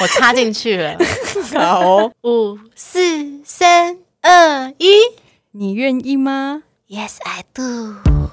[0.00, 0.96] 我插进去了。
[1.54, 4.88] 好，五四三二一，
[5.52, 8.25] 你愿意吗？Yes, I do.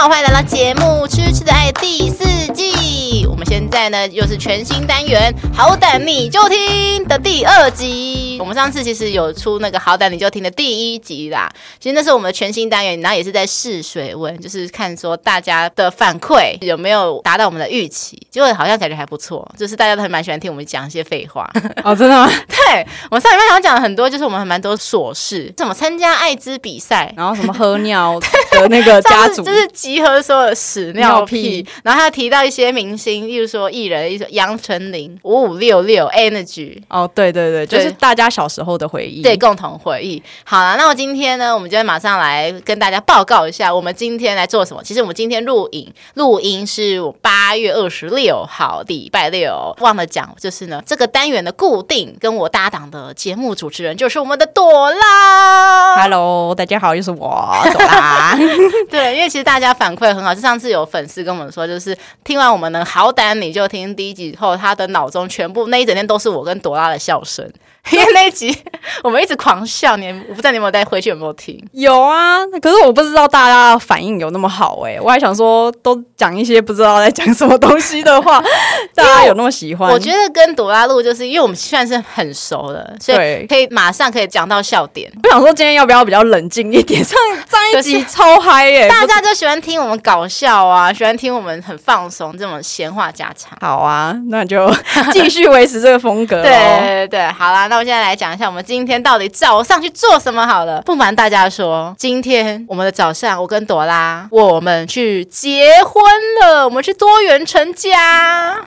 [0.00, 2.24] 好，欢迎来到节目《痴痴的爱》第四
[2.54, 3.26] 季。
[3.28, 8.38] 我们现在呢，又是全新单元《好歹你就听》的第二集。
[8.38, 11.50] 我们上次其实有出那个《好歹你就听》的第一集啦。
[11.80, 18.16] 其实那是我们的全新单元，然后也是在试水温，就是看说大家的反馈有没有达到我们的预期。
[18.30, 21.50] 结果好像感觉还不错，就是大家都还蛮喜欢听我们讲一些废话。
[21.82, 22.30] 哦，真的吗？
[22.46, 28.20] 对，我们上礼拜好像讲了很多，就是我们还蛮多琐事，什么参加艾滋比赛，然后什么喝尿
[28.52, 31.66] 的那个家族，就是集合所有的屎尿屁。
[31.82, 33.26] 然后他提到一些明星。
[33.26, 40.22] 例如说艺人，例如说杨丞琳、五五六六、Energy，哦，对对对，就是大家小时候的回忆，对，共同回忆。
[40.44, 44.82] 好了，那我今天呢，我们就马上来跟大家报告一下，我们今天来做什么。
[44.84, 49.74] 其实我们今天录影，录音是我八月二十六号，礼拜六。
[49.80, 55.96] 忘了讲，就是呢，这个单元的固定跟我搭档的节目主持人就是我们的朵拉。
[56.02, 58.36] Hello，大家好，又是我朵拉。
[58.90, 67.48] 对，因为其实大家反馈很好，就上次有粉丝跟我们说，就是听完我们的好歹你就听第一集后，他的脑中全部那一整天都是我跟朵拉的笑声。
[67.92, 68.56] 因为那一集
[69.02, 71.62] 我们一直狂笑，你我不知道你有没有带回去有没有听？
[71.72, 78.42] 有啊，可是我不知道大家反应有那么好哎、欸，我还想说都讲一些不知道在讲什么东西的话，
[78.94, 79.90] 大家有那么喜欢？
[79.90, 85.10] 我觉得跟朵拉录就是因为我们算是很熟的，所以可以马上可以讲到笑点。
[85.24, 87.02] 我想说今天要不要比较冷静一点？
[87.02, 93.56] 上上一集超嗨耶、欸，大家就喜欢听我们搞笑啊，喜欢听我们很放松这种闲话家常。
[93.60, 94.70] 好啊，那就
[95.12, 96.42] 继续维持这个风格。
[96.42, 97.77] 对对对，好啦，那。
[97.78, 100.82] 我现在来讲一下，我们今天到底早上去做什么好了。
[100.82, 106.02] 不瞒大家说，今天我们的早上，我跟朵拉，我们去结婚
[106.40, 108.60] 了，我们去多元成家，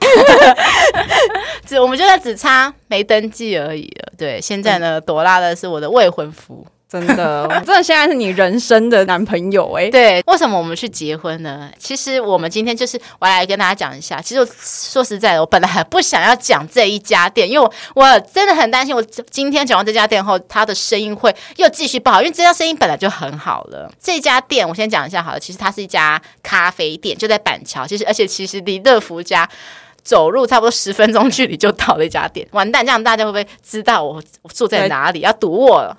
[1.66, 4.12] 只我们就在只差没登记而已了。
[4.16, 6.66] 对，现在呢，朵拉的是我的未婚夫。
[6.92, 11.70] 真的，真的现在是你人生的男朋友哎、 对，为什么我们去结婚呢？
[11.78, 14.20] 其实我们今天就是我来跟大家讲一下。
[14.20, 23.90] 其实我说实在的，我本来很不想要讲这一家店，因为我真的很担心，我今天讲完这家店后，他的生意会又继续不好，因为这家生意本来就很好了。
[23.98, 27.86] 这家店我先讲一下好了，其实它是一家咖啡店，就在板桥。
[27.86, 29.48] 其实而且其实离乐福家。
[30.02, 32.84] 走路差不多十分钟距离就到了一家店，完蛋！
[32.84, 35.20] 这样大家会不会知道我我住在哪里？
[35.20, 35.96] 要堵我了，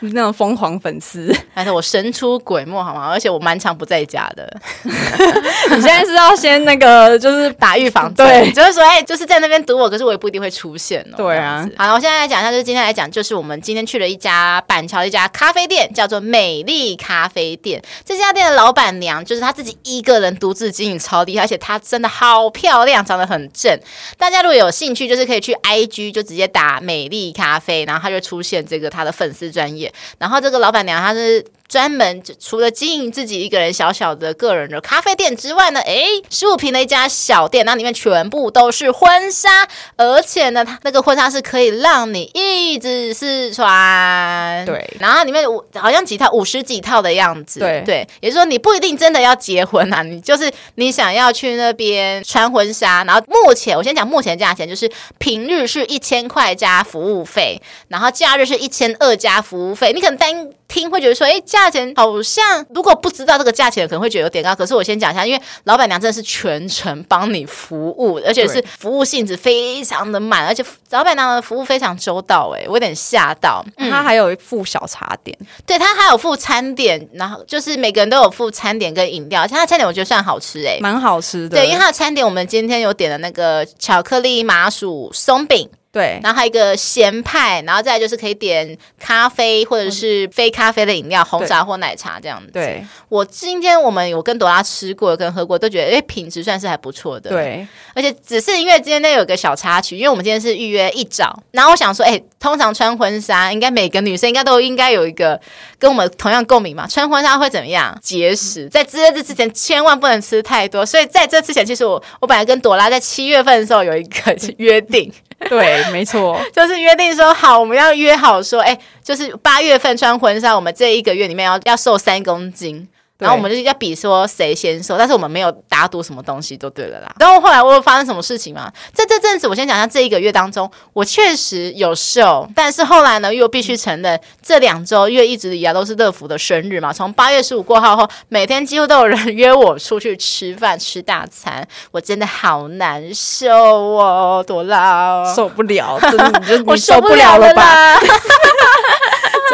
[0.00, 3.08] 那种疯狂粉丝，但是我神出鬼没好吗？
[3.10, 4.50] 而且我蛮常不在家的。
[4.84, 11.16] 你现在是要先那个就是打预防针，对，就是说，哎，就是在那边堵我，可是我也不一定会出现哦。
[11.18, 17.82] 对啊，好了，我现在来讲一下，就是今天来讲，就是我们今天去了一家板桥的一家咖啡店，叫做美丽咖啡店。
[18.06, 22.85] 这家店的老板娘就是她自己一个人独自经营，超厉害，而且她真的好漂亮。
[22.86, 23.78] 量长得很正，
[24.16, 31.44] 大家如果有兴趣，就是可以去 IG 就直接打美丽咖啡，然后他就出现这个他的粉丝专业，然后这个老板娘她是。
[31.68, 39.66] 专门除了经营自己一个人小小的个人的咖啡店之外呢，诶，十五平的一家小店，那里面全部都是婚纱，
[39.96, 64.54] 而且呢，它那个婚纱是可以让你一直试穿，对，然后里面五好像几套五十几套的样子，对对，也就是说你不一定真的要结婚啊，你就是你想要去那边穿婚纱，然后目前我先讲目前价钱，就是平日是一千块加服务费，然后假日是一千二加服务费，你可能单听会觉得说，哎，价钱好像如果不知道这个价钱，可能会觉得有点高。
[64.54, 72.52] 可是我先讲一下，因为老板娘真的是全程帮你服务，而且是服务性质非常的满，而且老板娘的服务非常周到。
[72.56, 73.64] 哎，我有点吓到。
[73.76, 79.42] 嗯、他还有附小茶点，对他还有附餐点，然后就是每个人都有附餐点跟饮料。
[79.42, 81.56] 而且他的餐点我觉得算好吃，哎，蛮好吃的。
[81.56, 85.68] 对，因为他的餐点我们今天有点的那个巧克力麻薯松饼。
[85.96, 92.52] 对，然后还有一个咸派，然后再来就是可以点咖啡或者是非咖啡的饮料，红茶或奶茶这样子。
[92.52, 97.30] 对，我今天我们有跟朵拉吃过，跟喝过，都觉得哎品质算是还不错的。
[97.30, 105.40] 对，而且只是因为今天那有个小插曲，因为我们今天是预约一早，然后我想说，哎，通常穿婚纱，应该每个女生应该都应该有一个
[105.78, 107.98] 跟我们同样共鸣嘛，穿婚纱会怎么样？
[108.02, 110.84] 节食，在这之前千万不能吃太多。
[110.84, 115.10] 所以在这之前，其实我我本来跟朵拉在七月份的时候有一个 约定。
[115.48, 122.88] 对，没错， 就是约定说好，我们要约好说，哎，就是八月份穿婚纱，我们这一个月里面要要瘦三公斤。
[123.18, 127.12] 然后我们就要比说谁先瘦，但是我们没有打赌什么东西，就对了啦。
[127.18, 128.70] 然后后来我有发生什么事情吗？
[128.92, 147.98] 在这阵子，我先讲一下这一个月当中，我确实有瘦，但是后来呢，又必须承认这两周因为一直以来都是乐福的生日嘛，从八月十五过后后，每天几乎都有人约我出去吃饭吃大餐，我真的好难受哦，多拉受不了，真的你就 你受不了了吧？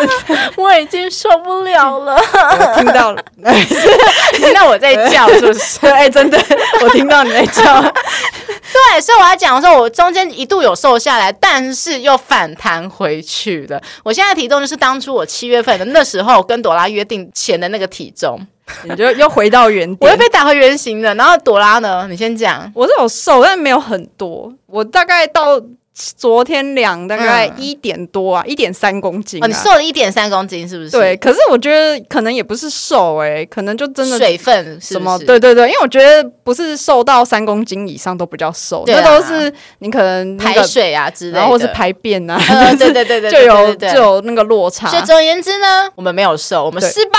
[0.57, 3.23] 我已经受不了了，我听到了，
[4.35, 5.87] 听到我在叫，是不是？
[5.91, 6.39] 哎，真的，
[6.83, 7.83] 我听到你在叫。
[7.83, 13.81] 对，所以我要讲说，我中间一度有瘦下来，但是又反弹回去了。
[14.03, 18.41] 我现在体重就是当初我七月份的那时候跟朵拉约定前的那个体重，
[18.85, 21.15] 你就又回到原点，我又被打回原形了。
[21.17, 22.07] 然后朵拉呢？
[22.09, 25.61] 你先讲，我是有瘦，但没有很多，我大概到。
[25.95, 29.45] 昨天量大概一点多啊，一点三公斤。
[29.45, 30.91] 哦，你瘦了一点三公斤是不是？
[30.91, 35.19] 对，可是我觉得可能也不是瘦诶，可能就真的水分什么？
[35.19, 42.41] 对对对，因为我觉得不是瘦到三公斤以上都比较瘦，那都是你可能排水啊之类的，然后或是排便啊，
[42.79, 44.89] 对对对对， 就有就有那个落差。
[44.89, 47.19] 所以总而言之呢，我们没有瘦，我们失败，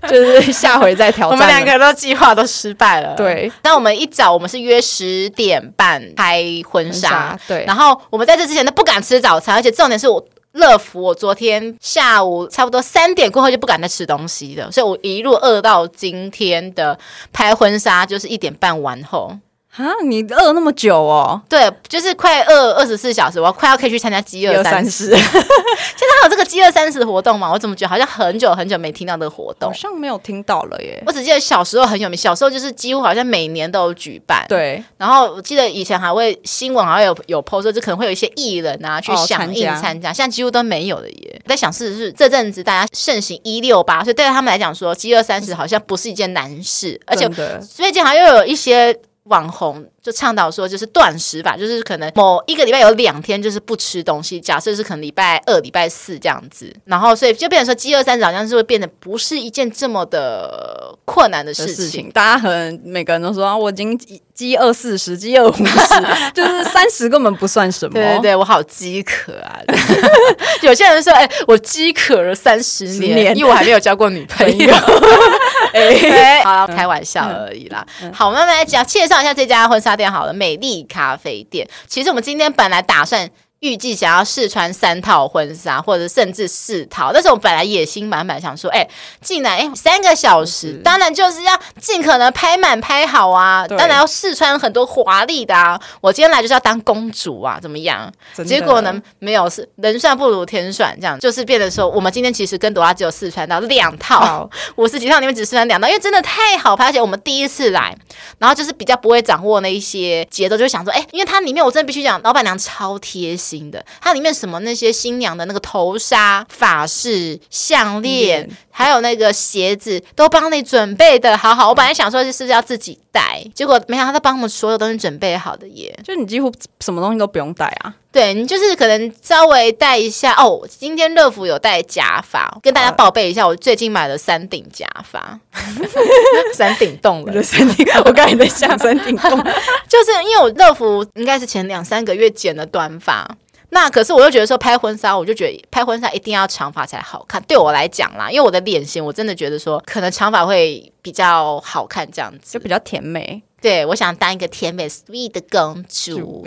[0.06, 1.30] 对，就是下回再挑战。
[1.30, 3.14] 我们两个都计划都失败了。
[3.16, 7.29] 对，那我们一早我们是约十点半拍婚纱。
[7.46, 16.98] 对，然后我们在这之前都不敢吃早餐，而且重点是我乐福，我昨天下午差不多三点过后就不敢再吃东西了，所以我一路饿到今天的
[17.32, 19.36] 拍婚纱，就是一点半完后。
[19.76, 19.86] 啊！
[20.04, 21.40] 你饿那么久哦？
[21.48, 25.10] 对，就是快饿二十四小时，我要快要可以去参加饥饿三十。
[25.10, 27.50] 现在还有这个饥饿三十活动吗？
[27.52, 29.70] 我怎么觉得好像很久很久没听到这个活动？
[29.70, 31.02] 好像没有听到了耶。
[31.06, 34.44] 我只记得小时候很有名，小时候就是几乎好像每年都有举办。
[34.48, 34.82] 对。
[34.98, 41.42] 然后我记得以前还会新闻好像有有 po 说，就可能会有一些艺人啊去响应参加，现在几乎都没有了耶。
[41.46, 47.28] 在想是不是这阵子大家盛行一六八，所以对他们来讲说饥饿三十好像不是一件难事，而且
[47.60, 48.98] 最近好像又有一些。
[49.30, 54.40] 网红就倡导说，就是断食法，就是可能某一个礼拜有两天就是不吃东西。
[54.40, 61.74] 假设是可能礼拜二、礼拜四这样子，然后所以就变成说，饥饿三十好像是会变得不是一件这么的困难的事情。
[61.74, 63.98] 事情大家可能每个人都说啊，我已经
[64.34, 65.62] 饥饿四十，饥饿五十，
[66.32, 67.92] 就是三十根本不算什么。
[67.92, 69.60] 对对对，我好饥渴啊！
[70.62, 74.74] 有些人说，哎、欸，我饥渴了三十年，年因为我还没有交过女朋友。
[75.74, 77.86] 哎、欸，好，开玩笑而已啦。
[78.02, 81.68] 嗯嗯、好，我们来讲介绍一下这家婚纱店好了，美丽咖啡店。
[81.86, 83.30] 其实我们今天本来打算。
[83.60, 87.10] 预计想要试穿三套婚纱，或者甚至四套。
[87.12, 88.90] 但是我本来野心满满，想说，哎、欸，
[89.20, 93.68] 进来，三个小时，当然就是要尽可能拍满拍好啊。
[93.68, 95.78] 当然要试穿很多华丽的啊。
[96.00, 98.10] 我今天来就是要当公主啊，怎么样？
[98.46, 107.94] 结果呢，没有，是人算不如天算，这样就是变得说，我们今天其实跟朵拉只有试穿到两套，五十几套里面只试穿两套，因为真的太好拍，而且我们第一次来，
[108.38, 113.60] 然后就是比较不会掌握那一些节奏，就想说，哎、欸，因为它里面我真的必须讲，老板娘超贴心。
[113.70, 121.68] 的，它里面什么那些新娘的那个头纱、发饰、项链，嗯、还有那个鞋子，都帮你准备的好好。
[121.68, 127.94] 我本来想说是不是要自己带，结果没想到他帮我们所有东西准备好的耶，就你几乎什么东西都不用带啊。
[128.12, 130.66] 对，你就是可能稍微带一下哦。
[130.68, 135.38] 今天乐福有带假发，跟大家报备一下，我最近买了三顶假发，
[136.54, 137.42] 三顶洞了。
[137.42, 139.38] 三顶，我刚才在想三顶洞，
[139.88, 143.28] 就是因为我乐福应该是前两三个月剪的短发。
[143.70, 147.42] 那可是我又觉得说拍婚纱，我就觉得拍婚纱一定要长发才好看。
[147.44, 153.42] 对我来讲啦，因为我的脸型，我真的觉得说可能长发会比较好看，这样子就比较甜美。
[153.60, 156.44] 对，我想当一个甜美 sweet 的公主，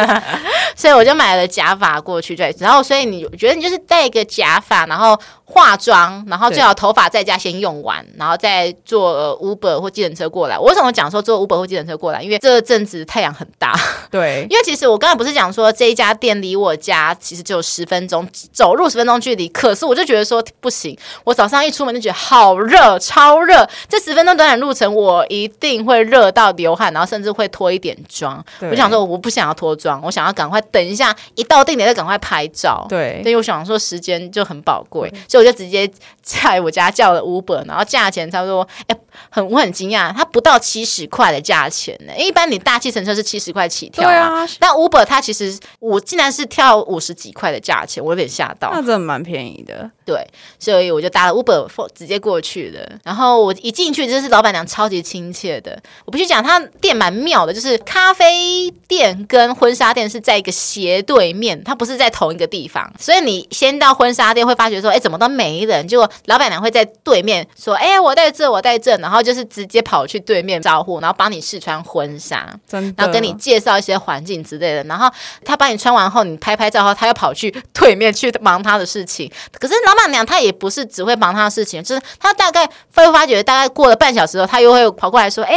[0.74, 2.34] 所以我就买了假发过去。
[2.34, 10.58] 对，然后所以你觉得你就是戴一个假发，然后化妆，然后最好头发在家先用完，然后再坐 Uber 或计程车过来。
[10.58, 12.22] 我为什么讲说坐 Uber 或计程车过来？
[12.22, 13.74] 因为这阵子太阳很大。
[14.10, 19.48] 对， 因为其实我刚才不是讲说这一家店离我家其实只有十分钟，走路十分钟距离。
[19.48, 23.68] 可是我就觉得说不行，我早上一出门就觉得好热，超热。
[23.88, 28.44] 这十分钟短短路程，我一定会热到流汗，然后甚至会脱一点妆。
[28.60, 32.86] 我想说，我不想要脱妆，我想要赶快等一下一到定点再赶快拍照。
[32.88, 35.90] 对，所以我想说时间就很宝贵，所以我就直接
[36.28, 38.96] 在我家叫了 Uber，然后价钱差不多，哎，
[39.30, 42.12] 很我很惊讶，它不到七十块的价钱呢。
[42.18, 48.70] 一般你大计程车是七十块起跳，对啊，但 Uber 它其实我竟然是跳五十几块的价钱，我有点吓到。
[48.70, 49.90] 那真的蛮便宜的。
[50.04, 50.26] 对，
[50.58, 52.98] 所以我就搭了 Uber 直接过去的。
[53.04, 62.90] 然后我一进去就是老板娘超级亲切的，我必须讲，他店蛮妙的，就是咖啡店跟婚纱店是在一个斜对面，它不是在同一个地方。
[62.98, 65.86] 所以你先到婚纱店会发觉说，哎，怎么都没人？
[65.86, 72.48] 结果老板娘会在对面说，哎，我在这，我在这，然后就是直接跑去对面招呼，然后帮你试穿婚纱，
[72.96, 74.84] 然后跟你介绍一些环境之类的。
[74.84, 75.08] 然后
[75.44, 79.30] 他帮你穿完后，你拍拍照后，他又跑去对面去忙他的事情。
[79.58, 85.56] 可是老板娘她也不是只会忙她的事情，就是她大概会发觉，大概过了半小时后，她又会跑过来说，哎，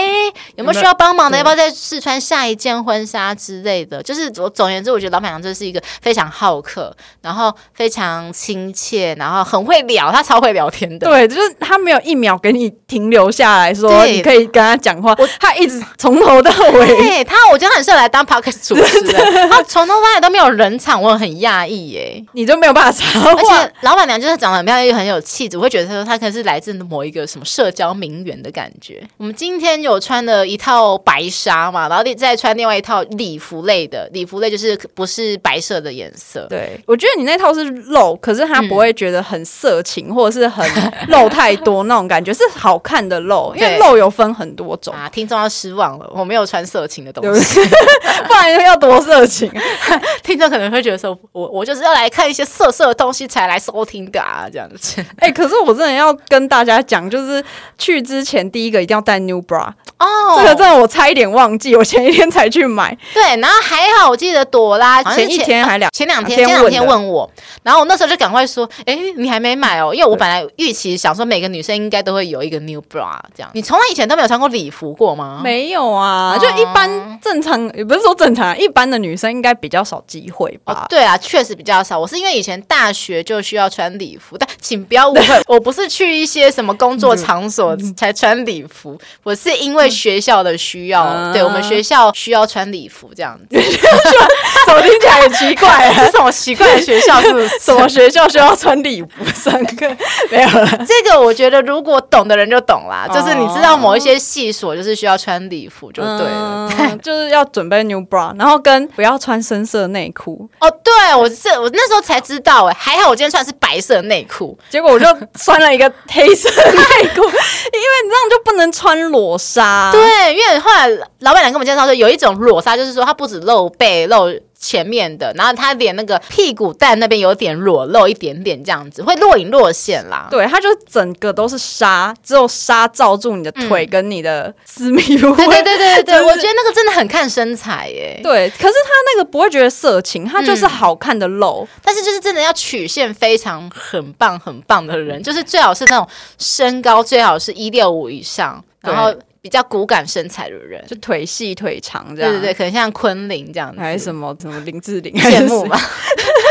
[0.55, 1.37] 有没有需要帮忙的？
[1.37, 4.01] 要不要再试穿下一件婚纱之类的？
[4.01, 11.07] 就是我总而言之，我觉得老板娘这是一个非常好客，然后非常亲切，然后很会聊，她超会聊天的。
[11.07, 15.15] 对，就是他没有一秒给你停留下来说，你可以跟他讲话。
[15.39, 19.49] 他一直从头到尾，对他，我觉得很适合来当 podcast 主持人。
[19.49, 22.23] 他从头到尾都没有冷场，我很讶异耶。
[22.33, 23.31] 你就没有办法插话。
[23.31, 29.01] 而且老板娘就是长得很漂亮，又很有气质，我会觉得说她可能是来自某一个什么社交名媛的感觉。
[29.17, 36.45] 我们今天有穿了一套白纱嘛，然后再穿另外一套礼服类的，礼服类就是不是白色的颜色。
[36.49, 40.65] 对，我觉得你那套是露，可是他不会觉得很色情，嗯、或者是很
[41.07, 43.53] 露太多 那种感觉，是好看的露。
[43.55, 47.59] 因为露有分很多种啊，听众要失望了，我没有穿色情的东西，
[48.27, 49.51] 不然要多色情。
[50.23, 55.01] 听众可能会觉得说，我我就是要来看一些色色的东西才来收听的啊，这样子。
[55.17, 57.43] 哎、欸，可是我真的要跟大家讲，就是
[57.77, 59.67] 去之前第一个一定要带 new bra。
[59.99, 62.97] 哦，这个真的我差一点忘记，我前一天才去买。
[63.13, 67.29] 对，然后还好，我记得朵拉前，前一天还两前两天前两天问我，
[67.63, 69.93] 然后我那时候就赶快说，哎，你还没买哦？
[69.93, 73.49] 因为我本来预期想说每个女生应该都会有一个 new bra 这样。
[73.55, 75.41] 你从来以前都没有穿过礼服过吗？
[75.43, 80.73] 没有啊，就一般正常，也不是说正常，一般的女生应该比较少机会吧？
[80.73, 81.97] 哦、对啊，确实比较少。
[81.97, 89.89] 我是因为以前大学就需要穿礼服，但请不要误会， 我不是去一些什么工作场所才穿礼服，我是因为。
[90.01, 93.45] 学校的需要，嗯、对我们学校需要穿礼服这样子，
[94.65, 95.93] 怎么听起来很奇怪、啊？
[96.05, 97.21] 是什么奇怪的学校？
[97.21, 97.59] 是是？
[97.59, 99.85] 什么学校需要穿礼服上课？
[100.31, 100.67] 没有了。
[100.87, 103.07] 这个我觉得，如果懂的人就懂啦。
[103.09, 110.49] 哦、就是你知道某一些细所就是需要穿礼服就对了，嗯、 就是要准备 new bra，然后跟不要穿深色内裤。
[110.59, 115.05] 哦，对，我是我那时候才知道哎，还好我今天穿的是白色内裤，结果我就
[115.37, 116.81] 穿了一个黑色内
[117.15, 119.91] 裤，因为你这样就不能穿裸纱。
[119.91, 120.87] 对，因为后来
[121.19, 124.29] 老板娘跟我们介绍说，有一种裸纱，就是说它不止露背、露
[124.63, 130.27] 前面的，然后他连那个屁股蛋那边有点裸露一点点，这样子会若隐若现啦。
[130.29, 135.35] 对，他就整个都是纱，只有纱罩住你的腿跟你的私密部位。
[135.47, 138.19] 对对对对对， 我觉得那个真的很看身材耶。
[138.21, 149.11] 对，可是他那个不会觉得色情，他就是好看的露，嗯，但是就是真的要曲线非常很棒很棒的人，就是最好是那种身高最好是一六五以上，然后。
[149.41, 155.79] 比较骨感身材的人，就腿细腿长这样，对对对，可能像昆凌这样子，还是什么什么林志玲，羡慕吗？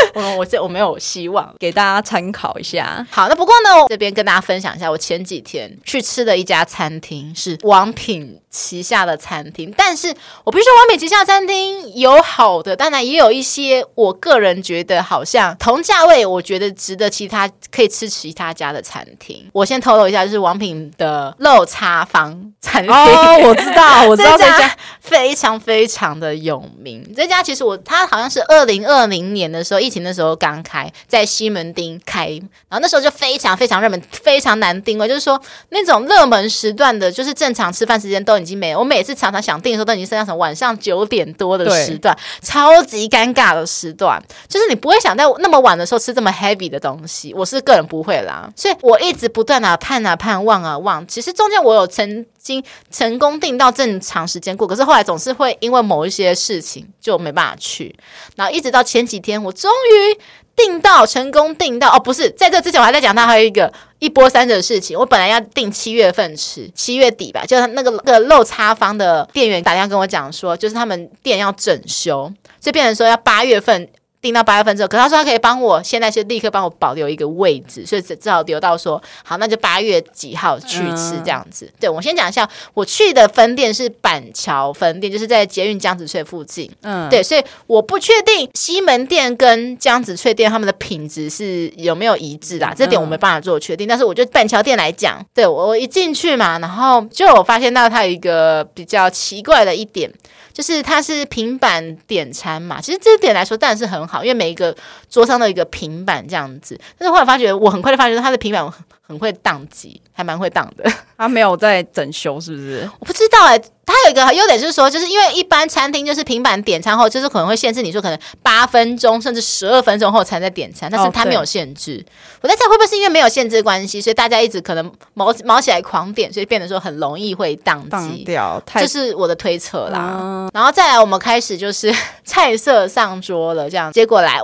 [0.14, 3.06] 我我这我没有希望，给大家参考一下。
[3.10, 10.14] 好，那不过呢，我这边跟大家分享一下，我前几天去吃的一家餐厅是王品旗下的餐厅，但是
[10.44, 19.48] 我必须说，王品旗下餐厅有好的，当然也有一些我个人觉得好像同价位，我觉得值得其他可以吃其他家的餐厅。
[19.52, 22.92] 我先透露一下，就是王品的肉叉坊餐厅。
[22.92, 27.06] 哦，我知道，我知道 这家，非常非常的有名。
[27.16, 30.00] 这家其实我他好像是二零二零年的时候疫情。
[30.00, 32.28] 的时候刚开在西门町开，
[32.68, 35.06] 然后那时候就非常非常热门，非常难订位。
[35.06, 38.78] 就是说那种热门时段的，就是正常吃饭时间都已经没有。
[38.78, 44.22] 我每次常常想订的时候，都已经剩下什么晚上九点多的时段，超级尴尬的时段。
[44.48, 47.34] 就是你不会想在那么晚的时候吃这么 heavy 的东西。
[47.34, 51.06] 我是个人不会啦，所以我一直不断的盼啊盼，望啊望。
[51.06, 57.94] 其实中间我有曾经成功订到正常时间过，可是后来总是会因为某一些事情就没办法去。
[58.36, 60.20] 然后一直到前几天，我终于
[60.56, 64.98] 订到成功订到哦，不是在这之前我还在讲它还有一个一波三折的事情。
[64.98, 73.88] 我本来要订七月份吃，七月底吧，就是那个那个肉叉坊的店员打电话跟我讲说，就是他们店要整修，就变成说要八月份。
[74.20, 81.64] 订到八月份之后，可他说他可以帮我现在是立刻帮我保留一个位置，所以只只好留到说好，那就八月几号去吃这样子。
[81.66, 86.70] 嗯、对，我先讲一下，我去的分店是板桥分店，就是在捷运江子翠附近。
[86.82, 93.86] 嗯，对，所以我不确定西门店跟江子翠店他们的品质是有没有一致啦，这点我没办法做确定。
[93.86, 100.12] 嗯、但是我觉得板桥店来讲，对我我一进去嘛，然后就我发现到它有一个比较奇怪的一点。
[100.52, 104.76] 就是它是平板点餐嘛，其实这点来说当然是很好，因为每一个
[105.08, 106.78] 桌上的一个平板这样子。
[106.98, 108.72] 但是后来发觉，我很快就发觉它的平板
[109.10, 110.88] 很，会宕机，还蛮会宕的。
[111.18, 112.88] 他没有在整修是不是？
[112.98, 122.02] 我不知道哎、欸，它有一个优点就是说，就是因为一般餐厅就是平板点餐后，就是可能会限制你说可能八分钟甚至十二分钟后才在点餐，但是它没有限制。
[122.06, 128.62] 哦、我在猜会不会是因为没有限制关系，所以大家一直可能毛毛起来狂点，所以变得说很容易会宕机掉。
[128.66, 130.16] 这是我的推测啦。
[130.20, 134.38] 嗯、然后再来，我们开始就是 菜色上桌了，这样接过来。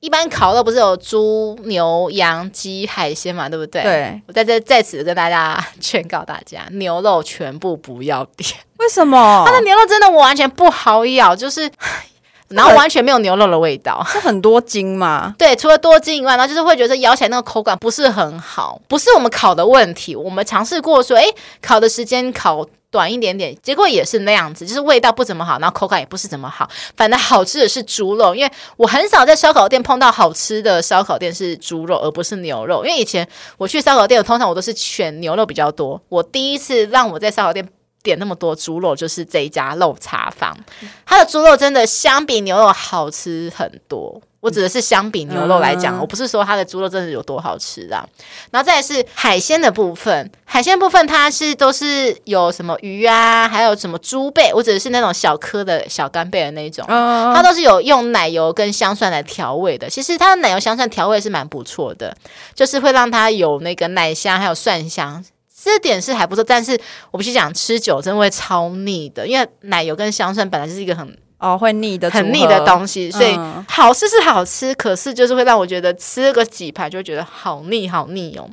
[0.00, 3.82] 一般烤肉不是有猪、牛、羊、鸡、海鲜嘛，对不对？
[3.82, 4.22] 对。
[4.26, 8.48] 我在这在此跟大家劝告大家，牛肉全部不要点。
[8.78, 9.44] 为什么？
[9.46, 11.70] 它的牛肉真的我完全不好咬，就是，
[12.50, 14.04] 然后完全没有牛肉的味道。
[14.10, 15.34] 是很多筋嘛？
[15.38, 18.80] 对，除了多筋以外，然后就是会觉得咬起来那个口感不是很好。
[18.88, 21.24] 不是我们烤的问题，我们尝试过说，哎，
[21.62, 22.66] 烤的时间烤。
[22.92, 26.68] 短一点点，结果也是那样子，就是味道不怎么好，然后口感也不是怎么好。
[26.96, 32.84] 反正好吃的是猪肉，因为我很少在烧烤店碰到好吃的烧烤店是猪肉，而不是牛肉。
[32.84, 33.24] 因为以前
[33.58, 36.02] 我去烧烤店，我通常我都是选牛肉比较多。
[36.08, 37.64] 我第一次让我在烧烤店
[38.02, 40.56] 点那么多猪肉，就是这一家肉茶坊，
[41.04, 44.20] 它的猪肉真的相比牛肉好吃很多。
[44.40, 48.08] 我指的是相比牛肉来讲，嗯、我不是说它的猪肉真的有多好吃啊。
[48.50, 59.90] 然后再来是海鲜的部分，海鲜部分它是都是有什么鱼啊，还有什么猪背，我指的是那种小颗的小干贝的那种，嗯、它都是有用奶油跟香蒜来调味的。
[59.90, 62.16] 其实它的奶油香蒜调味是蛮不错的，
[62.54, 65.22] 就是会让它有那个奶香还有蒜香，
[65.62, 66.42] 这点是还不错。
[66.42, 66.78] 但是
[67.10, 71.16] 我必须讲，吃酒真的会超腻的，因为奶油跟香蒜本来就是一个很。
[71.40, 73.34] 哦，会腻的，很腻的东西，所以
[73.66, 78.46] 好吃是好吃，嗯、可是就是会让我觉得吃个几排就会觉得好腻，好腻哦。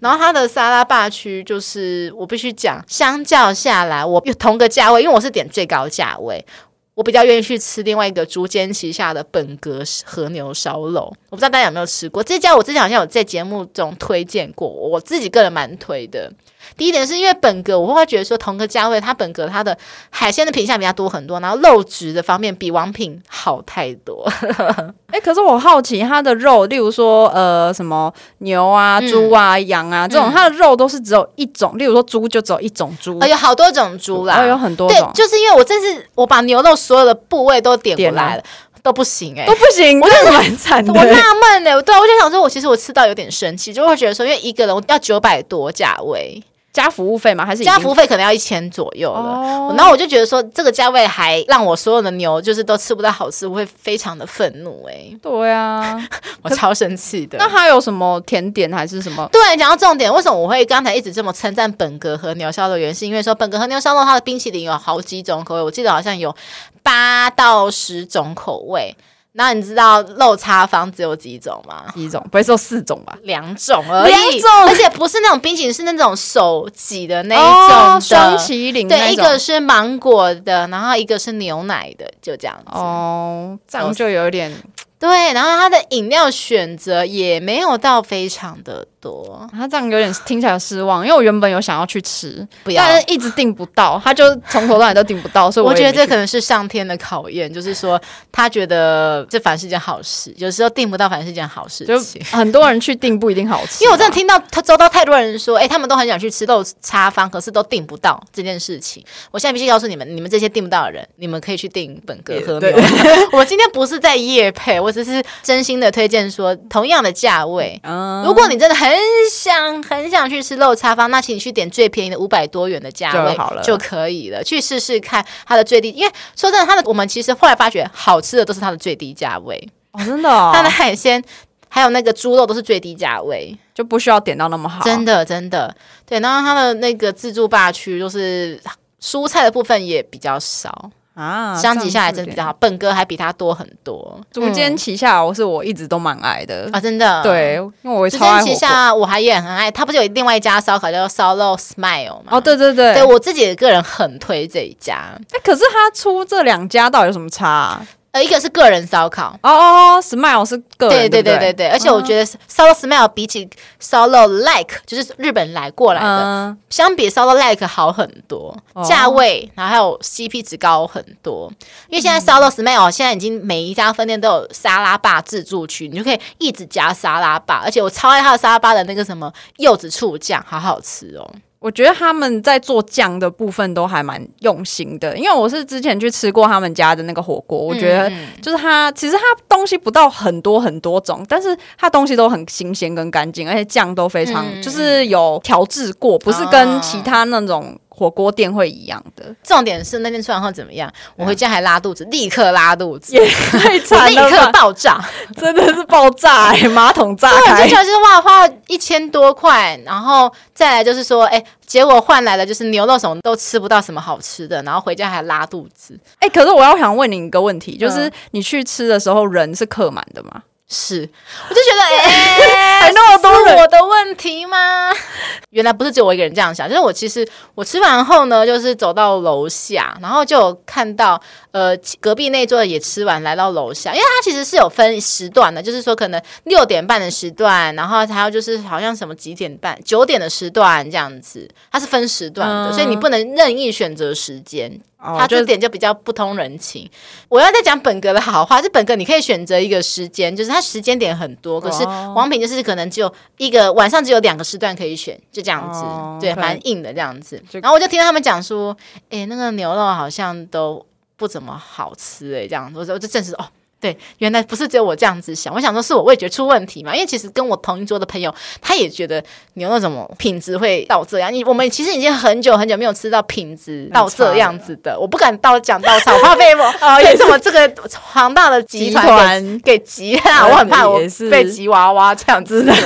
[0.00, 6.44] 然后它的沙拉霸区就是我必须讲，相较下来，我同个价位，因为我是点最高价位，
[6.92, 11.10] 我比较愿意去吃另外一个竹间旗下的本格和牛烧肉。
[11.30, 16.30] 我不知道大家有没有吃过这家，我之前好像有在节目中推荐过，我自己个人蛮推的。
[16.76, 19.76] 第一点是因为本格，我会觉得说同个价位，它本格它的
[20.10, 24.28] 海鲜的品相比较多很多，然后肉质的方面比王品好太多。
[25.10, 34.98] 哎、欸，可是我好奇它的肉，例如说呃什么牛啊、猪啊、嗯、羊啊这种，它的肉都是只有一种，例如说猪就只有一种猪，啊、有好多种猪啦，有很多种。
[34.98, 38.42] 对，就是因为我这次我把牛肉所有的部位都点过来了，
[38.82, 40.92] 都不行哎、欸，都不行，我真的蛮惨的。
[40.92, 46.42] 我纳闷哎，对，我就想说，我其实我吃到有点生气，就会觉得说，因为一个人我要九百多价位。
[46.74, 47.46] 加服务费吗？
[47.46, 49.36] 还是加服务费可能要一千左右了。
[49.36, 49.78] Oh.
[49.78, 55.18] 然后我就觉得说，这个价位还让我所有的牛就是都吃不到好吃，我会非常的愤怒哎、欸。
[55.22, 55.96] 对啊，
[56.42, 57.38] 我超生气的。
[57.38, 59.28] 那还有什么甜点还是什么？
[59.30, 62.76] 对，讲到重点，为什么我会刚才一直这么称赞本格和牛烧肉？
[62.76, 66.34] 原因是因为说本格和牛烧肉它的冰淇淋有好几种口味，我记得好像有
[66.82, 68.96] 八到十种口味。
[69.36, 71.86] 那你知道肉叉方只有几种吗？
[71.94, 72.24] 几种？
[72.30, 73.18] 不会说四种吧？
[73.24, 74.12] 两种而已。
[74.12, 78.86] 两种，而且不是那种冰淇淋，是那种手挤的那一种双淇淋。
[78.86, 82.78] 对，一个是芒果的，然后一个是牛奶的，就这样子。
[82.78, 84.52] 哦，这样就有点。
[85.00, 98.00] 对，然后它的饮料选择也没有到非常的多，他这样有点听起来失望，因为我原本有想要去吃，不要，但是一直订不到，他就从头到尾都订不到，所以我，我觉得这可能是上天的考验，就是说
[98.32, 109.04] 他觉得这反而是件好事，有时候订不到反而是件好事情，就很多人去订不一定好吃，因为我真的听到他周到太多人说，哎，他们都很想去吃豆叉方，可是都订不到这件事情。
[109.30, 112.70] 我现在必须告诉你们，你们这些订不到的人，你们可以去订本格和牛。
[113.32, 118.88] 我今天不是在夜配，我只是真心的推荐说，同样的价位，嗯、如果你真的很
[119.30, 124.42] 想很想去吃肉叉方，那请你去点最便宜的五百多元的价位就好了，就可以了。
[124.42, 131.22] 去试试看它的最低，因为说真的，它的我们其实后来发觉，好吃的都是它的最低价位哦，真的、哦， 它的海鲜
[131.68, 134.84] 还有那个猪肉都是最低价位，就不需要点到那么好。
[134.84, 135.74] 真的，真的，
[136.06, 136.20] 对。
[136.20, 138.60] 然后它的那个自助霸区，就是
[139.00, 140.90] 蔬菜的部分也比较少。
[141.14, 144.20] 啊，相比下来真的比较好，本哥还比他多很多。
[144.32, 147.22] 竹间旗下，我是我一直都蛮爱的啊，真的。
[147.22, 148.40] 对，因为我超爱火锅。
[148.40, 149.70] 筑间旗下，我还也很爱。
[149.70, 152.32] 他不是有另外一家烧烤叫烧肉 Smile 吗？
[152.32, 155.16] 哦，对对对，对我自己个人很推这一家。
[155.32, 157.86] 哎，可是他出这两家到底有什么差啊？
[158.14, 163.50] 呃，一个是个人烧烤，哦哦，Smile 是个人，对对对对对，而且我觉得 solo Smile 比起
[163.82, 171.52] solo like 就是日本来过来的，相比 solo like 好很多，价位，然后还有 CP 值高很多。
[171.88, 181.28] 因为现在 solo Smile 现在已经每一家分店都有沙拉吧自助区，你就可以一直加沙拉吧，而且我超爱它的沙拉吧的那个什么柚子醋酱，好好吃哦。
[181.64, 199.24] 我觉得他们在做酱的部分都还蛮用心的，因为我是之前去吃过他们家的那个火锅，我觉得就是它其实它东西不到很多很多种，但是它东西都很新鲜跟干净，而且酱都非常就是有调制过，不是跟其他那种火锅店会一样的。
[199.42, 200.92] 重点是那天吃完后怎么样？
[201.16, 205.02] 我回家还拉肚子，立刻拉肚子，也太惨了，立刻爆炸，
[205.36, 206.52] 真的是爆炸！
[206.70, 215.98] 马桶炸开，就就是哇，花了一千多块，然后再来就是说，哎、欸，结果换来的就是牛肉什么都吃不到什么好吃的，然后回家还拉肚子。
[216.18, 220.42] 哎、欸，可是我要想问你一个问题，就是你去吃的时候人是客满的吗？
[220.66, 221.08] 是，
[221.48, 223.54] 我就觉得， 哎、欸，还那么多，是。
[223.54, 224.90] 我的问题吗？
[225.50, 231.20] 原来不是只有我一个人这样想，就是我其实我吃完后呢，就是走到楼下，然后就看到，
[231.52, 244.80] 呃，隔壁那桌也吃完，来到楼下，因为它其实是有分时段的，就是说可能六点半的时段，然后还有就是好像什么几点半、九点的时段这样子，它是分时段的，嗯、所以你不能任意选择时间。
[245.18, 246.88] 他这点就比较不通人情。
[247.28, 255.84] 我要再讲本格的好话，是本格你可以选择一个时间，就是它时间点很多，可是王品就是可能只有一个晚上只有两个时段可以选，就这样子，
[256.20, 257.42] 对，蛮硬的这样子。
[257.52, 258.76] 然后我就听到他们讲说，
[259.10, 260.84] 哎，那个牛肉好像都
[261.16, 263.44] 不怎么好吃，哎，这样子，我就我就证实哦。
[263.84, 266.94] 对，原来不是只有我这样子想，我想说是我味觉出问题嘛？
[266.94, 269.22] 因为其实跟我同一桌的朋友，他也觉得
[269.54, 271.30] 牛肉怎么品质会到这样。
[271.30, 277.68] 你我们其实已经很久很久没有吃到品质到这样子的，我不敢到讲到草，怕被我 被什么这个
[278.10, 280.48] 庞大的集团给集啊！
[280.48, 280.98] 我很怕我
[281.30, 282.72] 被吉娃娃这样子的。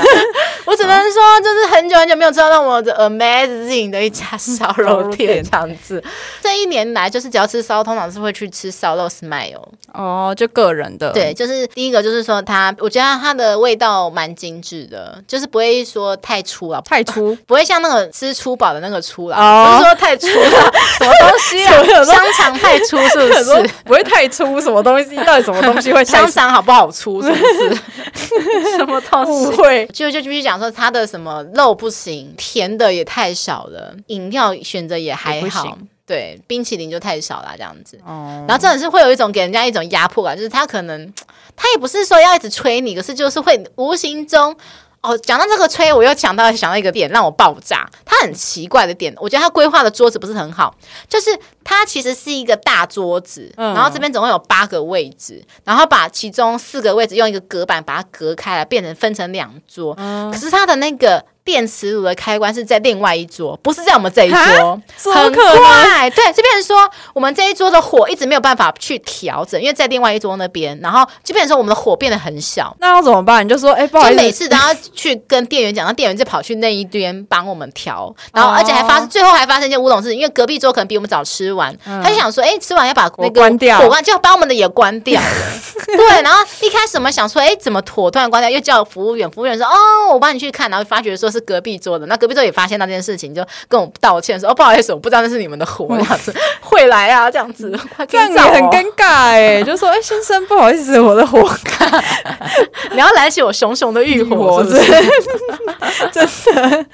[0.69, 6.03] 我只能说，就是很久很久没有吃到让我的 amazing 的一家 烧肉店这样子。
[6.43, 9.63] 这一年来，就是只要吃烧，通常是会去吃烧肉 smile
[9.95, 11.11] 哦，就个人的。
[11.13, 22.05] 对，就是第一个，就是说它，我觉得它的味道蛮精致的，就是不会说太粗了，太粗， 不会像那个吃粗饱的那个粗了，哦、不是说太粗了， 什么东西啊？
[22.05, 23.71] 香肠太粗是不是？
[23.85, 25.17] 不会太粗，什么东西？
[25.25, 26.05] 到底什么东西会？
[26.05, 27.23] 香肠好不好粗？
[27.23, 27.79] 是不是？
[28.77, 29.31] 什么东西？
[29.31, 35.79] 误会，就就继续讲说它的什么肉不行，甜的也太少了，饮料选择也还好。
[36.07, 38.01] 对，冰淇淋就太少了，这样子。
[38.05, 38.45] 哦。
[38.49, 41.13] 然后真的是会有一种给人家一种压迫感，就是他可能
[41.55, 44.57] 他也不是说要一直催你，可是就是会无形中
[45.01, 47.89] 哦，讲到这个吹，我又想到想到一个点让我爆炸。
[48.05, 50.75] 他很奇怪的点，我觉得他规划的桌子不是很好，
[51.09, 51.31] 就是
[51.63, 59.95] 它其实是一个大桌子，嗯、然后这边总共有八个位置，然后把其中四个位置用一个隔板把它隔开来，变成分成两桌。
[59.99, 61.25] 嗯、可是它的那个。
[61.49, 64.79] 电磁炉的开关是在另外一桌，不是在我们这一桌，
[65.15, 66.11] 很快。
[66.11, 72.77] 对，这边是说我们这一桌的火一直没有办法去调整，因为在另外一桌那边，然后就变成说我们的火变得很小。
[72.81, 73.43] 那要怎么办？
[73.43, 85.27] 你就说，哎、欸，不好意思，就每次都要去跟店员讲，然后店员就跑去那一边帮我们调，然后而且还发生，哦、最后还发生一件乌龙事，因为隔壁桌可能比我们早吃完，嗯、他就想说，哎、欸，吃完要把那个火关掉，火关就把我们的也关掉了。
[85.97, 88.51] 对，然后一开始我们想说，哎、欸，怎么妥突然关掉？
[88.51, 91.38] 又叫服务员，服务员说，哦，我帮你去看，然后发觉说是。
[91.41, 99.63] 隔壁桌的，那隔壁桌也发现那件事情，就跟我道歉说：“哦，不好意思，我不知道那是你们的火，这样子 会来啊，这样子，快这样也很尴尬哎。
[99.65, 101.39] ”就说：“哎，先生，不好意思，我的火，
[102.93, 104.93] 你要燃起我熊熊的欲火，是不是？
[106.13, 106.87] 真的，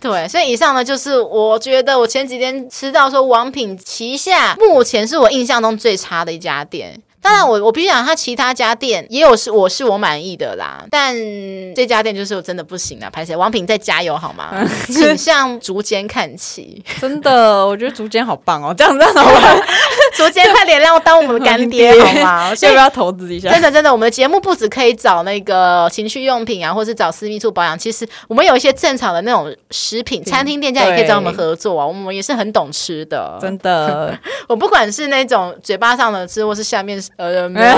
[0.00, 0.28] 对。
[0.28, 11.14] 所以以上呢，就是我觉得我前几天吃到说王品旗下目前是我印象中最差的一家店。”当然我，我我必须讲，他其他家店也有是我是我满意的啦，但
[11.74, 13.10] 这家店就是我真的不行了。
[13.10, 14.50] 拍谁王品再加油好吗？
[14.86, 16.82] 请向竹间看齐。
[17.00, 19.40] 真的，我觉得竹间好棒哦， 这样这样好吗？
[20.16, 22.52] 竹间快点让我当我们的干爹好吗？
[22.62, 23.50] 要不要投资一下？
[23.50, 31.86] 真的真的，我们的节目不止可以找那个情趣用品啊，或是找私密处保养，其实我们有一些正常的那种食品，餐厅店家也可以找我们合作啊。
[31.86, 34.18] 我们也是很懂吃的，真的。
[34.50, 37.00] 我不管是那种嘴巴上的吃，或是下面。
[37.14, 37.76] 呃， 没有，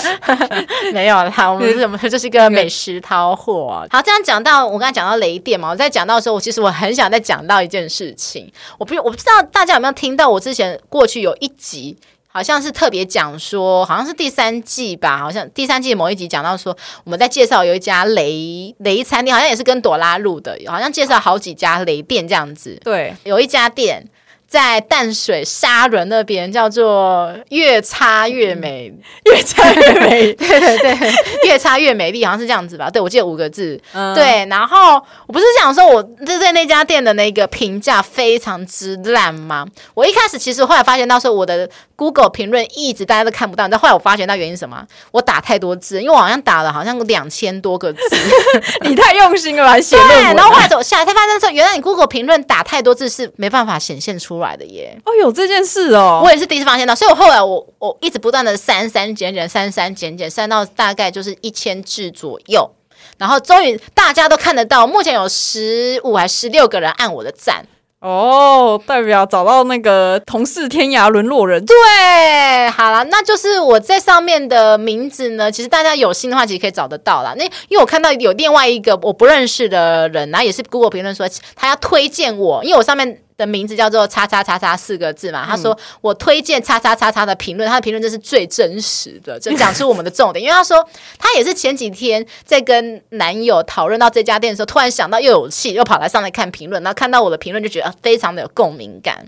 [0.94, 1.98] 没有啦，我们是什么？
[2.08, 3.86] 这是一个美食饕货。
[3.90, 8.50] 好，这样讲到我刚才讲到雷电嘛，我在讲到的时候，我其实我很想再讲到一件事情。
[8.78, 11.94] 我不，我不知道大家有没有听到，我之前过去有一集，
[12.28, 22.80] 好像是特别讲说，好像是第三季吧，好像第三季某一集讲到说，我们在介绍有一家雷雷餐厅，好像也是跟朵拉录的，好像介绍好几家雷店这样子。
[22.82, 24.08] 对，有一家店。
[24.54, 29.02] 在淡水沙仑那边叫做越擦越美，嗯、
[29.34, 31.12] 越擦越美， 对对对，
[31.48, 32.88] 越擦越美丽，好像是这样子吧？
[32.88, 33.80] 对，我记得五个字。
[33.92, 34.94] 嗯、对，然后
[35.26, 39.66] 我不是想说我对对那家店的那个评价非常之烂吗？
[39.92, 44.86] 我一开始其实后来发现到说我的 Google 评论一直大家都看不到，但后来我发现那原因是什么？
[45.10, 47.98] 我打太多字，因为我好像打了好像两千多个字，
[48.88, 49.80] 你太用心了吧？
[49.80, 54.44] 写对，然后后来走下来才发现说，原来你 Google 评论打太多字是没办法显现出来。
[54.44, 54.94] 来的耶！
[55.06, 62.70] 哦，有这件事哦，我也是第一次发现到，所以我后来我我一直不断的删删减减，删删减减，删到大概就是一千字左右，
[63.16, 67.64] 然后终于大家都看得到，目前有十五还十六个人按我的赞。
[68.04, 71.64] 哦，代表找到那个同是天涯沦落人。
[71.64, 75.50] 对，好了，那就是我在上面的名字呢。
[75.50, 77.34] 其实大家有心的话，其实可以找得到啦。
[77.38, 83.20] 那因为我看到有另外一个我不认识的人，然后也是 Google 评论说他要推荐我，因为我上面。
[83.36, 85.44] 的名字叫做“叉叉叉叉”四个字嘛？
[85.46, 90.42] 他说我推荐“叉叉叉叉”的评论，他的评论这是最真实的，就讲出我们的重点。
[90.42, 90.86] 因为他说
[91.18, 99.26] 他也是前几天在跟男友讨论到这家店的时候，突然想到又有气，又跑来上来看评论，然后看到我的评论就觉得非常的有共鸣感。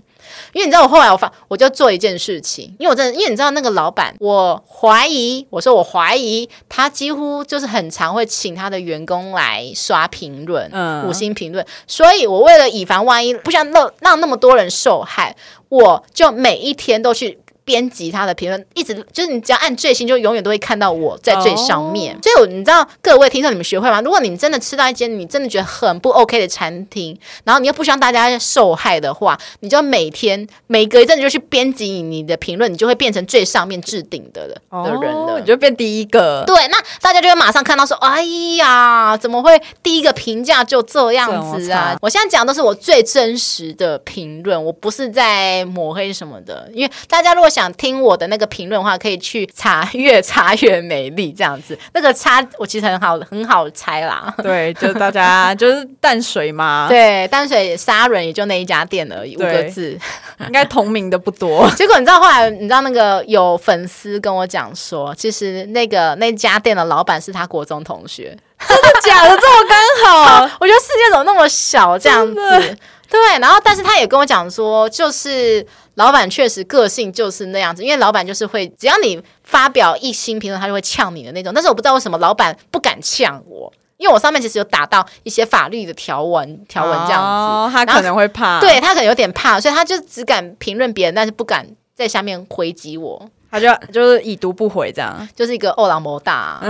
[0.51, 15.35] 因为你知道，我后来我发我就做一件事情，因为我真的，因为你知道那个老板，我怀疑，我说我怀疑他几乎就是很常会请他的员工来刷评论，嗯，五星评论，所以我为了以防万一，不想让让那么多人受害，
[15.67, 17.39] 我就每一天都去。
[17.67, 22.13] 编辑他的评论，一直就是你只要按最新，就永远都会看到我在最上面。
[22.13, 22.23] Oh.
[22.23, 23.99] 所以，我你知道各位听众，你们学会吗？
[23.99, 36.45] 如果你们真的吃到一间你真的觉得很不 OK 的餐厅，然后你又不希望大家受害的话，你就每天每隔一阵就去编辑你的评论，你就会变成最上面置顶的的、oh, 的人了，你就变第一个。
[36.47, 38.23] 对，那大家就会马上看到说：“哎
[38.55, 47.51] 呀，怎么会第一个评价就这样子啊？”我现在讲的都是我最真实的评论，我不是在抹黑什么的，因为大家如果。
[47.57, 51.75] 想听我的那个评论的话，可以去查越查越美丽这样子。
[51.91, 54.31] 那个差我其实很好很好猜啦。
[54.43, 56.85] 对，就大家就是淡水嘛。
[56.87, 59.97] 对，淡水沙人也就那一家店而已，五个字，
[60.45, 61.67] 应该同名的不多。
[61.75, 68.37] 结果你知道后来你知道那个有粉丝跟我讲说，其实那个那家店的老板是他国中同学。
[68.67, 69.37] 真的假的？
[69.37, 70.49] 这么刚好？
[70.61, 72.77] 我觉得世界怎么那么小这样子？
[73.09, 75.65] 对，然后但是他也跟我讲说，就是。
[75.97, 81.51] 老板确实个性就是那样子，因为老板就是会，只要你发表一星评论，他就会呛你的那种。
[81.51, 93.27] 但是我不知道为什么老板不敢呛我，因为我上面其实有打到一些法律的条文，条文这样子，哦、他可能会怕，对他可能有点怕，所以他就只敢评论别人，但是不敢在下面回击我。
[93.59, 96.61] 他就就是已读不回，这样就是一个欧朗摩大、啊。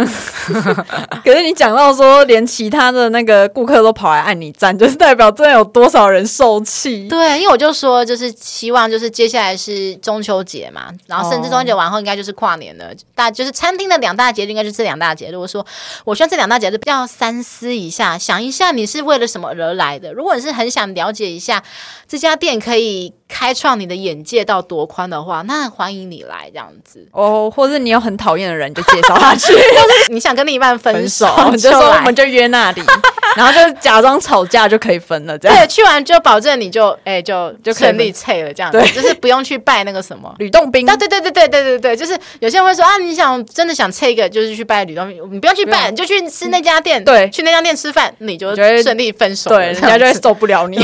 [1.24, 7.08] 可是你讲到说，连其他的那个顾客都跑来按你赞，就是代表真的有多少人受气。
[7.08, 12.86] 对，因为我就说，就是希望就是接下来是中秋节嘛，然后甚至中秋节完后应该就是跨年了。
[12.86, 15.30] 哦、大就是餐厅的两大节日应该就是这两大节。
[15.32, 15.66] 如果说
[16.06, 20.14] 我希望这两大节日要三思一下，想一下你是为了什么而来的。
[20.14, 21.62] 如果你是很想了解一下
[22.08, 23.14] 这家店可以。
[23.28, 27.52] 开创你的眼界到多宽的话，那欢迎你来这样子哦。
[27.54, 29.54] 或者你有很讨厌的人，就介绍他去。
[30.10, 32.82] 你想跟另一半分手，分 手就说我们就约那里，
[33.36, 35.38] 然后就假装吵架就可以分了。
[35.38, 40.86] 这样对，去完就保证你就哎、欸、就就顺利拆了这样子，对，就是不用去拜那个什么吕洞宾。
[40.86, 50.80] 对对对对对对对对，就是有些人会说啊，你想真的想拆一个，就是去拜吕洞宾，你不用去拜，你就去吃那家店，对，去那家店吃饭，你就顺利分手，对，人家就会受不了你。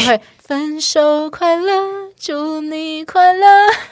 [0.45, 3.45] 分手快乐，祝你快乐。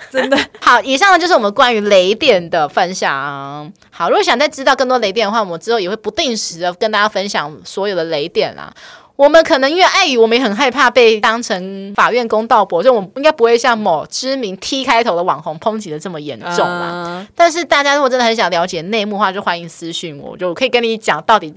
[0.09, 3.69] 真的好，以上呢就是我们关于雷电的分享。
[3.89, 8.73] 好，如果想再知道更多雷电的话，我们之后也会不定时的跟大家分享所有的雷电啦。
[9.17, 17.21] 我们可能因为碍于我们也很害怕被当成法院公道博，就我们应该不会像某知名 T 开头的网红抨击的这么严重啦。
[17.21, 21.53] Uh、但是大家如果真的很想了解内幕的话，就欢迎私讯我，就可以跟你讲到底，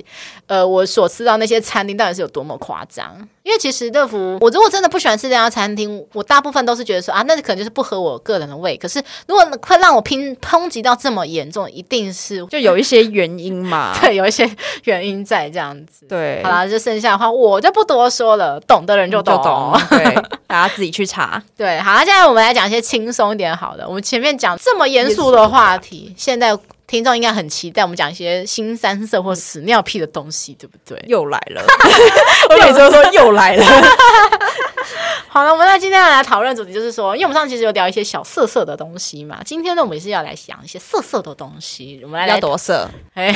[0.49, 3.29] 呃，我所吃到那些餐厅到底是有多么夸张。
[3.45, 8.75] 因为其实乐福，我如果真的不喜欢吃这家餐厅，我大部分都是觉得说啊，那可能就是不合我个人的胃。
[8.79, 13.95] 可是如果会让我拼抨击到这么严重，一定是就有一些原因嘛。
[14.01, 14.51] 对，有一些
[14.85, 16.07] 原因在这样子。
[16.09, 17.61] 对，好啦，就剩下的话我。
[17.61, 19.79] 就不多说了，懂的人就懂，就懂。
[19.91, 20.05] 对，
[20.47, 21.43] 大家自己去查。
[21.55, 23.87] 对，好，现在我们来讲一些轻松一点好的。
[23.87, 26.57] 我们前面讲这么严肃的话题，现在
[26.95, 30.97] 听众应该很期待我们讲一些新三色或屎尿屁的东西，对不对？
[31.09, 31.61] 又来了，
[32.51, 33.67] 我每次都说又来了。
[35.27, 39.41] 好了，我们那今天要来讨论主题，就是说，因为我们上期其实有聊一些小色色的东西嘛。
[39.45, 41.99] 今天呢，我们也是要来讲一些色色的东西。
[42.05, 42.89] 我们来聊多色？
[43.15, 43.35] 哎，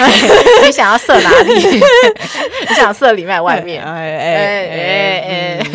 [0.64, 1.54] 你想要色哪里？
[1.54, 3.82] 你想要色里面外面？
[3.82, 4.36] 哎哎
[4.70, 5.66] 哎哎！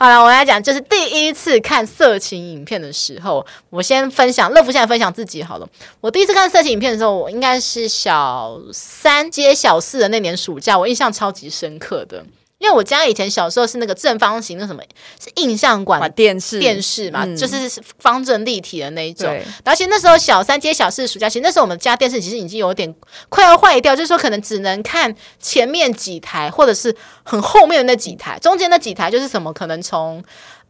[0.00, 5.68] 好了，我们来讲，就是第一次看色情影片的时候，我先分享，乐福现在分享自己好了。
[6.00, 12.24] 我第一次看色情影片的时候，我应该是小三接小四的那年暑假，我印象超级深刻的。
[12.58, 14.82] 因为我家以前小时候是那个正方形，那什么
[15.22, 19.32] 是印象馆电视电视嘛，嗯、就是方正立体的那一种。
[19.62, 22.92] 而且那时候小三接小四暑假，其实那时候我们家电视其实已经有点
[23.28, 30.20] 快要坏掉，就是说可能只能看前面几台，或者是很后面的那几台，中间那几台就是什么可能从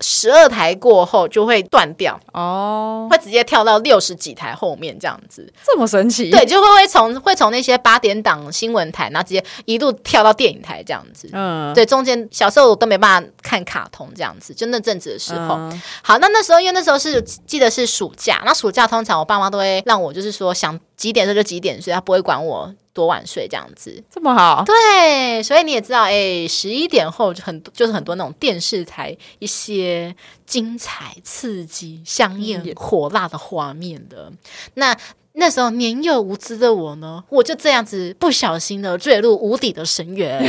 [0.01, 6.31] 十二台过后就会断掉哦，会直接跳到六十几台后面这样子，这么神奇？
[6.31, 11.29] 对，就会会从会从那些八点档新闻台，然后直接一路跳到电影台这样子。
[11.33, 15.57] 嗯，对，中间小时候我都没办法看卡通这样子，就那阵子的时候。
[15.57, 22.75] 嗯、好，那那时候因为那时候是记得是暑假，那暑假通常我爸妈都会让我就是说想几点睡就几点睡，他不会管我。
[22.93, 24.65] 多晚睡这样子，这么好？
[24.67, 30.13] 对，所以你也知道，哎，十一点后就很就是很多那种电视台一些
[30.45, 34.33] 精彩、刺激、香艳、火辣的画面的
[34.75, 34.95] 那。
[35.39, 40.43] 那时候年幼无知的我呢，我就这样子不小心的坠入无底的深渊。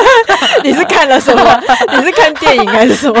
[0.62, 1.62] 你是看了什么？
[1.96, 3.20] 你是看电影还是什么？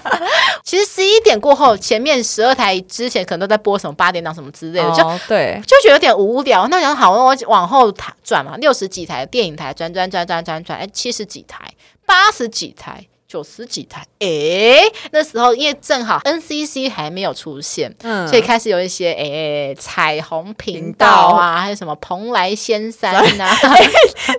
[0.64, 6.66] 其实十一点过后，前面十二台之前可能都在播什么八点档什么之类的，就、哦、对，就觉得有点无聊。
[6.68, 7.92] 那想好，我往后
[8.24, 11.60] 转嘛，六十几台电影台转转转转转转，哎，七十几台，
[12.06, 13.06] 八十几台。
[13.28, 23.90] 九十几台，哎、欸，那时候因为正好 NCC 还没有出现，嗯，所以开始有一些哎、欸、彩虹频道啊，道还有什么蓬莱仙山呐、啊欸，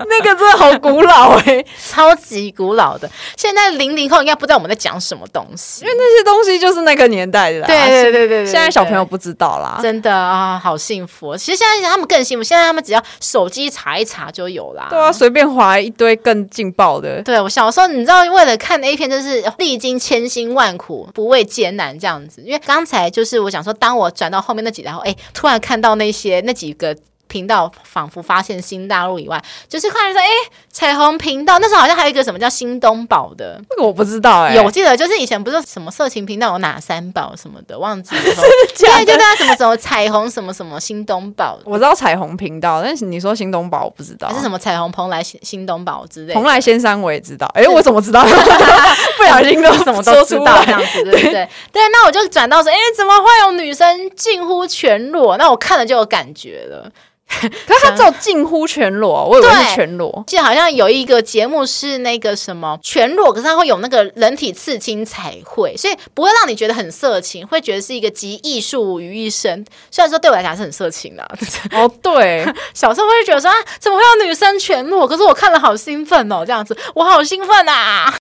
[0.08, 3.10] 那个真的好古老哎、欸， 超级古老的。
[3.36, 8.45] 现在零零后应该不知道我们在讲什么东西，因为那些东西就是那个年代的，对对对对对。
[8.45, 11.36] 现在小朋友不知道啦，真的啊，好幸福。
[11.36, 17.21] 其实现在他们更幸福，现在他们只要手机查一查就有啦，对啊，随便划一堆更劲爆的。
[17.23, 18.76] 对，我小时候你知道为了看。
[18.77, 22.41] 那一篇就是历经千辛万苦，不畏艰难这样子。
[22.43, 26.95] 因为刚才就是我想说，当我转到后面那几然后，哎，突然看到那些那几个。
[27.27, 30.27] 频道仿佛发现新大陆以外，就是看说，哎，
[30.71, 38.21] 彩虹频道那时候好像还有一个什么叫新东宝的，这个我不知道哎、欸，有我记得就是以前不是什么色情频道有哪三宝什么的，忘记了？
[38.77, 48.23] 对，就那什么什么彩虹什么什么新东宝，我知道彩虹频道，但是你说新东宝我不知道，还是什么彩虹蓬莱新新东宝之类的，蓬莱仙山我也知道，哎，我怎么知道？
[49.17, 51.31] 不小心都什么都知道这样子，对不对？
[51.31, 55.37] 对，对，那我就转到说，哎，怎么会有女生近乎全裸？
[55.37, 56.91] 那我看了就有感觉了。
[57.39, 60.23] 可是他只有近乎全裸，我以为是全裸。
[60.25, 69.63] 记得好像有一个节目是那个什么全裸，可是他会有那个人体刺青彩绘，所以不会让你觉得很色情，会觉得是一个集艺术于一身。
[69.91, 71.23] 虽然说对我来讲是很色情的。
[71.77, 75.07] 哦，对， 小时候会觉得说啊，怎么会有女生全裸？
[75.07, 78.17] 可是我看了好兴奋哦，这样子，我好兴奋啊！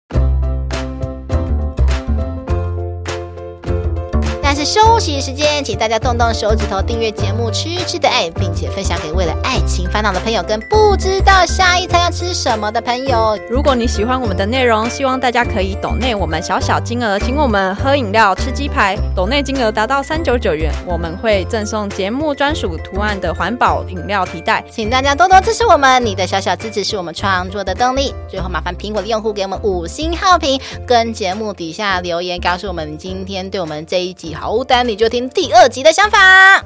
[4.57, 13.39] 是休息时间，请大家动动手指头订阅节目《吃吃的爱》，并且分享给为了爱情烦恼的朋友，跟不知道下一餐要吃什么的朋友。
[13.51, 18.97] 如果你喜欢我们的内容，希望大家可以抖内我们小小金额，请我们喝饮料、吃鸡排。
[19.15, 24.65] 抖内金额达到三九九元，我们会赠送节目专属图案的环保饮料提袋。
[24.71, 28.15] 请大家多多支持我们，你的小小支持是我们创作的动力。
[28.27, 34.46] 最后，麻烦苹果的用户给我们五星好评，跟节目底下留言告诉我们你今天对我们这一集好。
[34.47, 36.19] 好丹，你就听第二集的想法。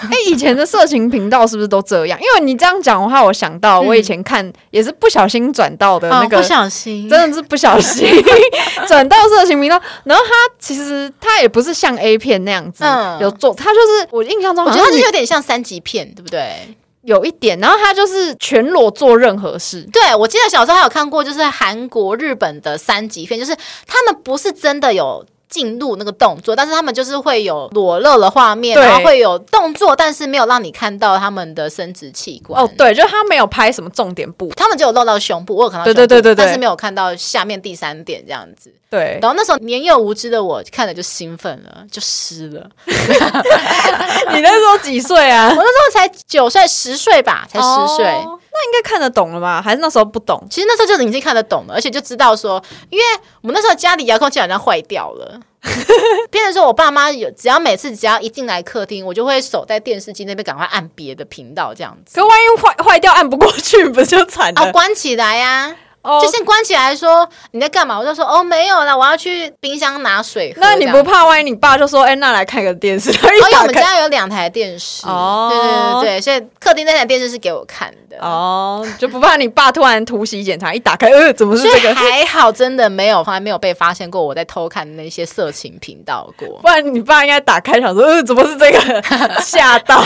[0.00, 2.18] 哎、欸，以前的色情频道是不是都这样？
[2.18, 8.08] 因为你这样讲的话，我想到我以前看也是不小心转到的那个，哦、不小心，真的是不小心
[8.88, 9.78] 转到色情频道。
[10.04, 16.77] 然后他其实他也不是像 A 片那样子、嗯、有做，他就是我印象中，我觉得他就有点像三级片，对不对？
[17.08, 19.82] 有一点，然后他就是全裸做任何事。
[19.90, 25.24] 对，我记得小时候还有看过，就是韩国、日本的三级片，就是他们不是真的有。
[25.48, 32.62] 进入那个动作，但是他们就是会有裸露的画面，然后会有动作，但是没有让你看到他们的生殖器官。
[32.62, 38.72] 哦，对，就是他没有拍什么重点部，他们就有露到胸部，我有看到胸部，对对对对对，但是没有看到下面第三点这样子。
[38.90, 42.66] 对，然后那时候年幼无知的我看了就兴奋了，就湿了。
[42.86, 45.48] 你那时候几岁啊？
[45.54, 48.06] 我那时候才九岁、十岁吧，才十岁。
[48.06, 49.62] 哦那应该看得懂了吧？
[49.62, 50.44] 还是那时候不懂？
[50.50, 53.04] 其实那时候就已经看得懂了，而且就知道说，因为
[53.40, 55.40] 我们那时候家里遥控器好像坏掉了，
[56.30, 62.20] 变成说我爸妈有只要每次只要一进来客厅，我就会守在电视机那边，赶快按别的频道这样子。
[62.20, 64.62] 可万一坏坏掉按不过去，不就惨了？
[64.62, 65.76] 哦，关起来呀、啊。
[66.22, 67.98] 就先关起来说你在干嘛？
[67.98, 70.60] 我就说哦没有啦，我要去冰箱拿水喝。
[70.60, 73.10] 那你不怕万一你爸就说哎、欸，那来看个电视？
[73.10, 75.68] 哦，因为我们家有两台电视哦，对对
[76.02, 81.94] 对对，所以客厅那台电视是给我看的哦，就不怕你爸突然突袭检查，一打开呃怎么是这个？
[81.94, 86.48] 还好真的没有，从来没有被发现过我在偷看那些色情频道过。
[86.62, 89.02] 不然你爸应该打开想说呃怎么是这个？
[89.42, 90.02] 吓到，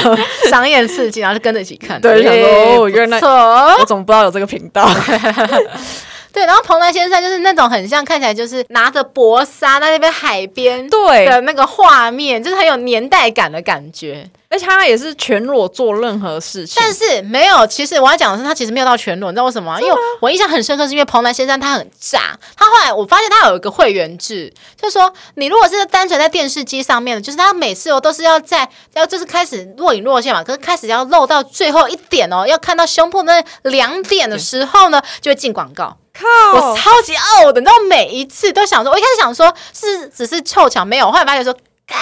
[0.51, 2.01] 赏眼刺激，然后就跟着一起看。
[2.01, 4.89] 对，想说哦原来我怎么不知道有这个频道？
[6.33, 14.29] 对，然后蓬莱仙山就是那种很像看起来就是拿着薄纱在那边海边对的那个画面，就是很有年代感的感觉。
[14.49, 17.67] 而且他也是全裸做任何事情，但是没有。
[17.67, 19.81] 其实我要讲的是，他其实没有到全裸，你知道为什么吗？
[19.81, 22.39] 因为我印象很深刻，是因为蓬莱仙山他很炸。
[22.55, 35.97] 他后来我发现他有一个会员制，就是说你如果是单纯在电视机上面的，就是他每次哦都是要在要就是开始若隐若现嘛，可是开始要露到最后一点哦，要看到胸部那两点的时候呢，就会进广告。
[36.13, 36.27] 靠！
[36.55, 41.57] 我超级傲的，你知道每一次都想说，我一开始想说是只是凑巧没有，后来发现说。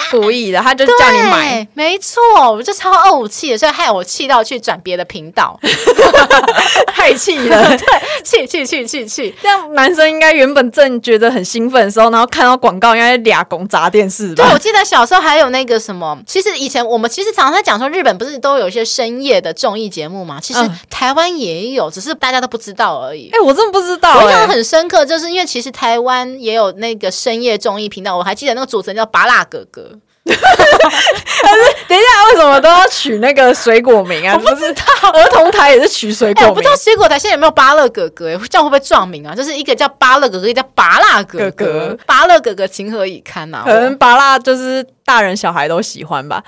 [0.09, 2.21] 故意的，他就叫你买，没错，
[2.51, 5.59] 我就超怄气的，所以害我气到去转别的频道，
[6.93, 7.85] 太气了，对，
[8.23, 9.35] 气气气气气。
[9.41, 14.45] 这样男生应该原本正觉得很兴奋的时候，然后看到广告，应该俩拱砸电视吧？
[14.45, 20.39] 对，我记得小时候还有那个什么，其实以前我们其实常常在讲说，日本不是都有一些深夜的综艺节目嘛？
[20.41, 20.59] 其实
[20.89, 23.29] 台湾也有，只是大家都不知道而已。
[23.33, 29.91] 哎、欸，我真的不知道、欸，我印象很深刻，就是因为其实台湾也有那个深夜综艺频道，我还记得那个主持人叫芭乐哥哥。
[30.23, 34.35] 但是等一下，为什么都要取那个水果名啊？
[34.39, 36.45] 我不知道，儿童台也是取水果名。
[36.45, 38.29] 欸、我不知道水果台现在有没有芭乐哥哥？
[38.29, 39.33] 哎，这样会不会撞名啊？
[39.33, 41.97] 就是一个叫芭乐哥哥，一个叫芭辣哥哥。
[42.05, 43.65] 芭乐哥哥情何以堪呐、啊？
[43.65, 44.85] 可能芭辣就是。
[45.11, 46.41] 大人小孩都喜欢吧，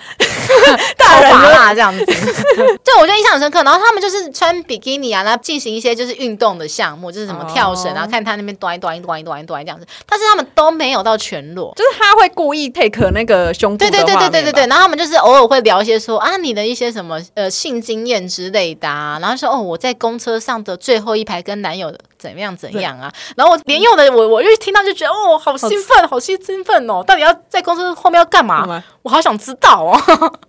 [0.95, 2.05] 大人啦这样子，
[2.81, 3.61] 对，我觉得印象很深刻。
[3.61, 9.85] 然后他们就是穿比基尼啊，然后进行一些就是运动的项目，就是什么跳绳，然后看他那边端一端一端一端一端这样子。
[10.07, 13.77] 但是他们都没有到全裸，就是他会故意 take 那个胸部。
[13.79, 14.67] 对对对对对对对。
[14.67, 21.99] 然后他们就是偶尔会聊一些说啊，你的一些什么呃性经验之类的啊，然后说哦，我在公车上的最后一排跟男友的。
[22.23, 23.11] 怎样怎样啊？
[23.35, 27.03] 然后我连用的我，我就听到就觉得哦，好兴奋，好兴兴奋哦！
[27.05, 28.81] 到底要在公司后面要干嘛？
[29.01, 29.99] 我好想知道哦！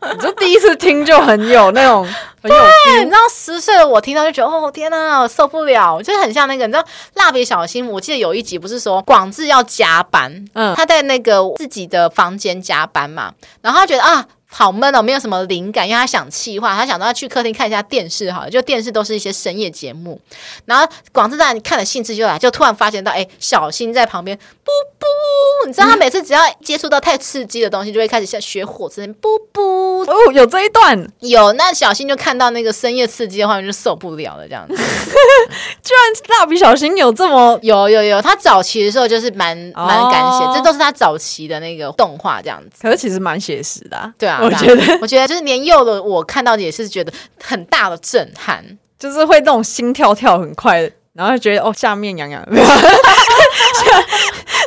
[0.14, 2.04] 你就第一次听就很有那种，
[2.40, 6.00] 很有对，你知道十岁的我听到就觉得哦，天哪，我受不了！
[6.00, 14.24] 就是很像那个，你知道蜡笔小新，我记得有一集不是说广志要加班，嗯，他在那个自己的房间加班嘛，然后他觉得啊。
[14.56, 20.20] 好闷哦，没有什么灵感，因为他想气话，他想到要去客厅看一下电视，好了，就电视都是一些深夜节目。
[20.64, 30.02] 然后广志在你看了兴致就来，就突然发现到，哎，小新在旁边，布布，你知道他每次只要接触到太刺激的东西，就会开始像学火之类，布布。
[30.04, 31.52] 哦，有这一段，有。
[31.54, 34.76] 那小新就看到那个深夜刺激的画面就受不了了，这样子。
[34.76, 42.82] 居然蜡笔小新有这么有有有，他早期的时候就是蛮蛮敢写，这都是他早期的那个动画这样子。
[42.82, 44.43] 可是其实蛮写实的，对啊。
[44.44, 48.64] 我觉得， 我觉得就是年幼的我看到的也是觉得很大的震撼，
[48.98, 52.44] 就是会那种心跳跳很快，然后就觉得哦，下面痒痒，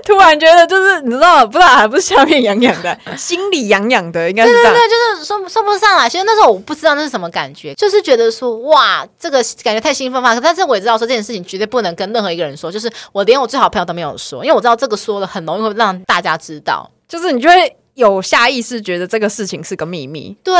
[0.03, 4.73] 突然觉得就是你知道，不知道还不是下面痒痒的，心里痒痒的，应该是这样。
[4.73, 6.07] 对对对，就是说说不上来。
[6.07, 10.39] 其实那时候我不知道那是什么感觉，就是觉得说哇，这个感觉太兴奋嘛。
[10.39, 17.75] 但是我也知道说这件事情绝对不能跟任何一个人说，就是我连我最好朋友都没有说，因为我知道这个说了很容易会让大家知道，就是你就会。
[17.97, 20.53] 有下意识觉得这个事情是个秘密，对。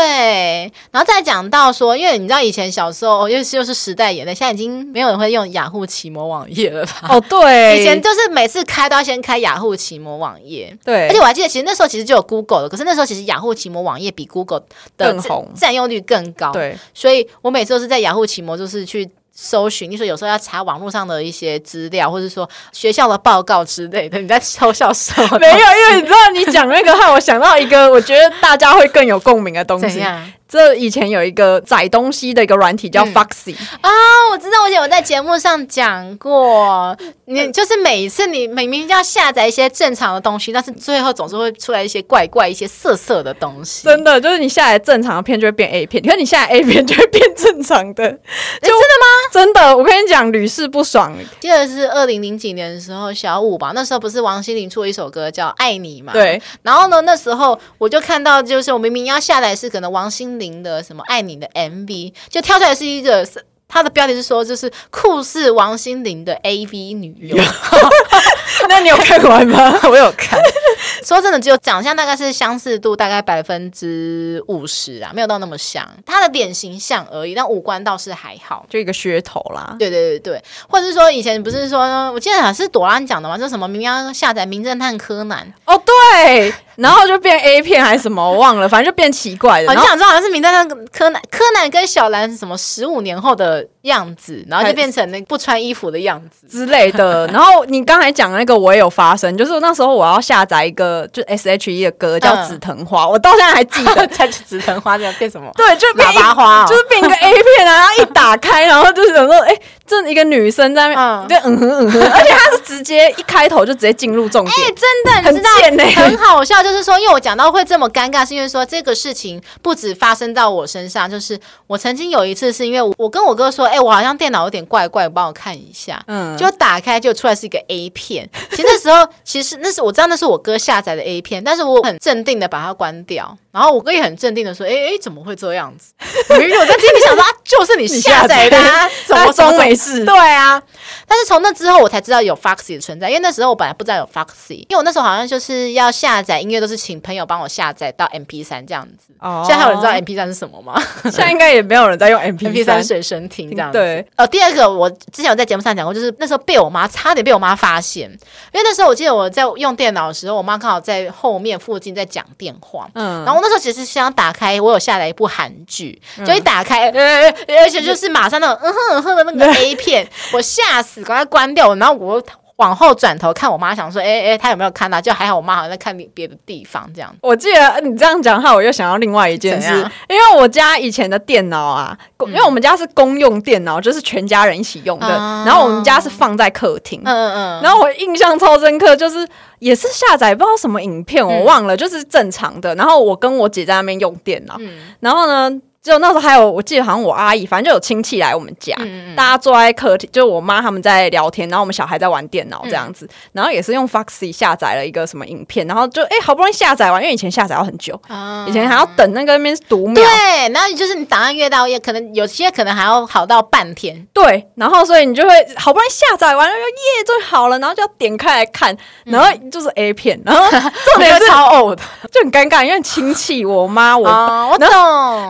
[0.89, 7.09] 然后再讲到说，因为你知道以前小时候，又是又是时代眼泪，现在已经没有人会用雅虎奇摩网页了吧？
[7.09, 11.07] 哦，对，以前就是每次开都要先开雅虎奇摩网页，对。
[11.07, 14.63] 而且我还记得，其实那时候其实就有 Google 的，可是那时候其实雅虎奇摩网页比 Google
[14.97, 16.75] 的更红，占用率更高，对。
[16.95, 19.07] 所以我每次都是在雅虎奇摩，就是去。
[19.39, 25.37] 搜寻，你说有时候要查网络上的一些资料，或者说学校的报告之类的，你在嘲笑什么？
[25.37, 25.61] 没有，因
[25.91, 30.03] 为你知道，你讲那个话，我想到一个，我觉得大家会更有共鸣的东西。
[30.47, 36.95] 这以前有一个载东西的一个软体叫 Foxy 啊、嗯哦，我知道，我在节目上讲过，
[37.25, 43.83] 你就是每一次你明明要下载一些正常的东西，但是最后总是会出来一些怪怪、一些色色的东西。
[43.83, 48.09] 真的，就是你下载正常的片就会变 A 片，你看你下载 A 片就会变正常的。
[48.11, 49.07] 就真的吗？
[49.31, 51.13] 真的，我跟你讲，屡试不爽。
[51.39, 56.13] 记得是二零零几年的时候，小五吧，那时候不是王心凌出了一首歌叫《爱你》嘛？
[56.13, 56.41] 对。
[56.61, 63.27] 然后呢，那时候我就看到，就是我明明要下载是可能王心凌的什么爱你的 MV，就跳出来是一个，
[63.67, 67.37] 它的标题是说就是酷似王心凌的 AV 女优。
[68.69, 69.79] 那你有看完吗？
[69.89, 70.39] 我有看。
[71.03, 75.87] 说真的，只有长相大概是相似度大概百分之五十啊，没有到那么像。
[76.05, 79.75] 他的脸型像而已，但五官倒是还好，就一个噱头啦。
[79.79, 86.53] 对对对对，或者是说以前不是说，我记得好像是朵拉讲的嘛，就什么明明要下载《名侦探柯南》哦，对。
[86.77, 89.73] 然后就变 A 片还是什么，我忘了，反正就变奇怪的。
[89.73, 97.27] 你想知道好像是名侦探柯南，柯南跟小兰是什么十五年后的样子，然后就变成那不穿衣服的样子之类的。
[97.33, 104.07] 然后你刚才讲的那个我也有发生，就是那时候我要下载一个就 S H E 的歌叫《紫藤花》，嗯，我到现在还记得。
[104.17, 105.51] 在紫藤花这样变什么？
[105.55, 128.29] 对，就变喇叭花，哦，就是变一个 A 片啊，然后一打开，然后就是想说，哎，欸，这一个女生在那边，嗯哼嗯哼，而且她是直接一开头就直接进入重点，哎，欸，真的，你知道很贱，欸，很好笑，就是说，因为我讲到会这么尴尬，是因为说这个事情不止发生到我身上，就是我曾经有一次是因为我，我跟我哥说，哎，欸，我好像电脑有点怪怪，帮我看一下，嗯，就打开就出来是一个 A 片。
[128.51, 133.37] 其实那时候，其实那是我知道那是我哥下载的 A 片，但是我很镇定的把它关掉。
[133.57, 135.91] 然后我哥也很镇定的说：“哎哎，怎么会这样子？”
[136.37, 140.61] 明明我在心里想说：“啊，就是你下载的，啊， 怎么装没事？” 对啊。
[141.07, 149.11] 但是从那之后，我才知道有 Foxy 的存在，因为那时候我本来不知道有 Foxy，因为我那时候好像就是要下载音乐，都是请朋友帮我下载到 MP 三这样子。
[149.19, 149.43] 哦。
[149.47, 150.79] 现在还有人知道 MP 三是什么吗？
[151.03, 153.77] 现在应该也没有人在用 MP 三随身听这样子。
[153.79, 154.05] 对。
[154.17, 158.07] 呃，第二个我之前有在节目上讲过，就是那时候被我妈差点被我妈发现，
[158.53, 162.87] 因为那时候我记得我在用电脑的时候，我妈刚好在后面附近在讲电话。
[162.93, 163.23] 嗯。
[163.25, 171.75] 然后那时候其实是想打开，我有下载一部韩剧，就一打开，嗯、而且就是马上那种嗯哼嗯哼的那个 A 片，我吓死，赶快关掉。
[171.75, 172.21] 然后我
[172.57, 174.99] 往后转头看我妈，想说，哎、欸、哎、欸，她有没有看到？
[174.99, 177.15] 就还好，我妈好像在看别的地方这样。
[177.21, 179.71] 我记得你这样讲的话，我又想到另外一件事，
[180.09, 189.27] 因为我家以前的电脑啊，因为我们家是公用电脑，就是全家人一起用的，嗯、然后我们家是放在客厅，嗯嗯嗯，然后我印象超深刻，就是。
[189.59, 192.75] 也是下载不知道什么影片，我忘了，嗯、就是正常的。
[192.75, 195.59] 然后我跟我姐在那边用电脑，嗯、然后呢。
[195.87, 218.75] 就那时候还有，我记得好像我阿姨，反正就有亲戚来我们家，嗯嗯，大家坐在客厅，就我妈他们在聊天，然后我们小孩在玩电脑这样子，嗯、然后也是用 Foxy 下载了一个什么影片，然后就哎、欸、好不容易下载完，因为以前下载要很久，嗯、以前还要等那个那边读秒，对，然后就是你档案越到也可能有些可能还要好到半天，对，然后所以你就会好不容易下载完了，耶，终于好了，然后就要点开来看，
[219.05, 221.81] 然后就是 A 片，然后重点是 超呕的，
[222.11, 224.67] 就很尴尬，因为亲戚我妈我爸，哦、我懂，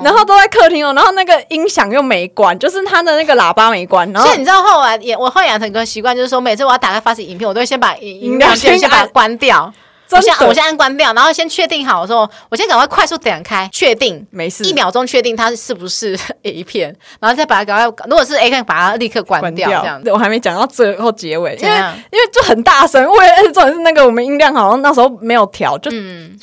[0.03, 1.37] 然后都在客厅哦，然后那个。
[1.49, 4.11] 音响又没关，就是他的那个喇叭没关。
[4.11, 9.71] 然后所以你知道后来也我后来养成一个习惯，就是说每次我要打开发起影片，我都会先把音量 先先把它关掉。
[10.11, 19.69] 我先我先按关掉，然后先确定好的时候，我先赶快快速点开，确定没事，一秒钟确定它是不是 A 片，然后再把它赶快，如果是 A 片，把它立刻关掉。
[19.69, 21.75] 这样子，我还没讲到最后结尾，因为
[22.11, 25.89] 因为就很大声，为了重点是那个我们音量好像那时候没有调，就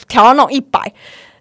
[0.08, 0.80] 调到那种一百。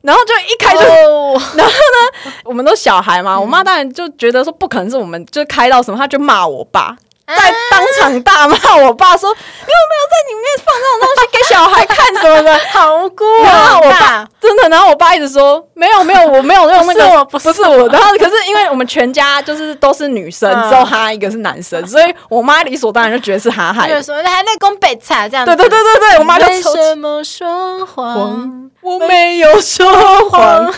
[0.03, 0.79] 然后就一开就
[1.09, 1.41] ，oh.
[1.57, 6.95] 然后呢，我们都小孩嘛，嗯、我妈当然就觉得说不可能是我们就开到什么，她就骂我爸，
[7.25, 7.35] 在
[7.71, 13.45] 当场大骂我爸说，你有没有在里面放这种东西给小孩看什么的， 好无辜啊！
[13.45, 17.87] 然后我爸真的，然后我爸一直说没有没有，我没有用那个，不是我。
[17.87, 24.03] 然后可是因为我们全家就是都是女生，只有他一个是男生，所以我妈理所当然就觉得是他害的。
[24.03, 28.69] 说还在宫北菜这样，对对对对对，我妈就为什么说谎？
[28.81, 30.69] 我没有说谎，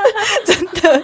[0.46, 1.02] 真的。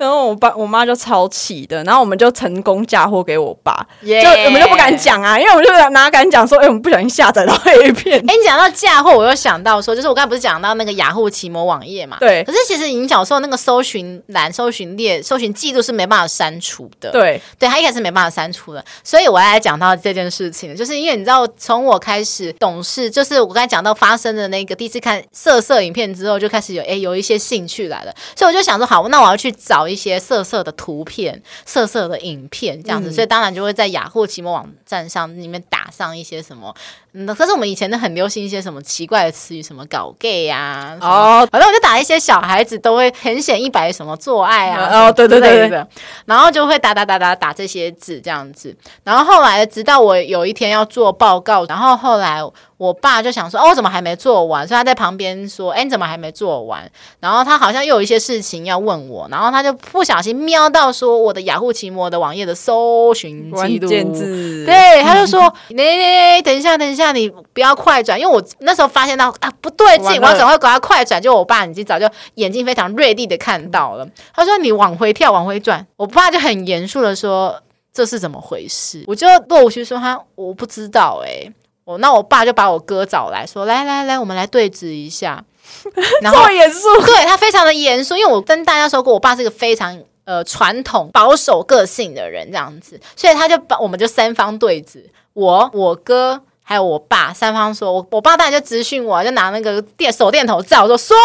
[0.00, 4.22] 然后我爸我妈就超气的，然后我们就成功嫁祸给我爸，Yeah.
[4.22, 8.16] 就我们就不敢讲啊，因为我们就哪敢讲说，哎、欸，我们不小心下载到 A 片。
[8.16, 12.16] 哎、欸，你讲到嫁祸，我又想到说，就是我刚才不是讲到那个雅虎奇摩网页嘛？
[12.18, 12.42] 对。
[12.44, 17.10] 可是其实你小时候那个搜寻栏、搜寻列、搜寻记录是没办法删除的。
[17.10, 18.82] 对，对，他一开始没办法删除的。
[19.04, 36.74] 所以我来讲到这件事情，就是因为你知道，从我开始懂事，就是我刚才讲到发生的那个第一次看色色影片之后，就开始有哎、欸、有一些兴趣来了，所以我就想说，好，那我要去找一些色色的图片、色色的影片这样子，嗯、所以当然就会在雅虎奇摩网站上里面打上一些什么。
[37.12, 45.84] 嗯，可是我们以前都很流行一些什么奇怪的词语，什么搞 gay 呀，哦，反正我就打一些小孩子都会很显一白什么做爱啊，哦，对对对对，
[46.24, 52.40] 然后就会打打打打打这些字这样子，然后后来直到我有一天要做报告，然后后来。
[52.80, 54.66] 我爸就想说，哦，我怎么还没做完？
[54.66, 56.90] 所以他在旁边说，哎，你怎么还没做完？
[57.20, 65.42] 然后他好像又有一些事情要问我，然后他就不小心瞄到说我的雅虎奇摩的网页的搜寻记录，关键字，对，他就说，
[65.76, 77.60] 哎，等一下，等一下，你不要快转，因为我那时候发现到啊不对劲，我要赶快给他快转，就我爸已经早就眼睛非常锐利的看到了，他说你往回跳，往回转，我爸就很严肃的说
[77.92, 79.04] 这是怎么回事？
[79.06, 81.52] 我就若无其事说他我不知道、欸，
[81.84, 81.96] 哎。
[81.98, 85.44] 那我爸就把我哥找来说：“来来来，我们来对质一下。
[86.22, 96.42] ”然后严肃，对他非常的严肃，因为我跟大家说过，我爸是一个非常呃传统保守个性的人，这样子，所以他就把我们就三方对质，我我哥。
[96.70, 101.16] 还有我爸三方说，我我爸当然就质询我，就拿那个电手电筒照说说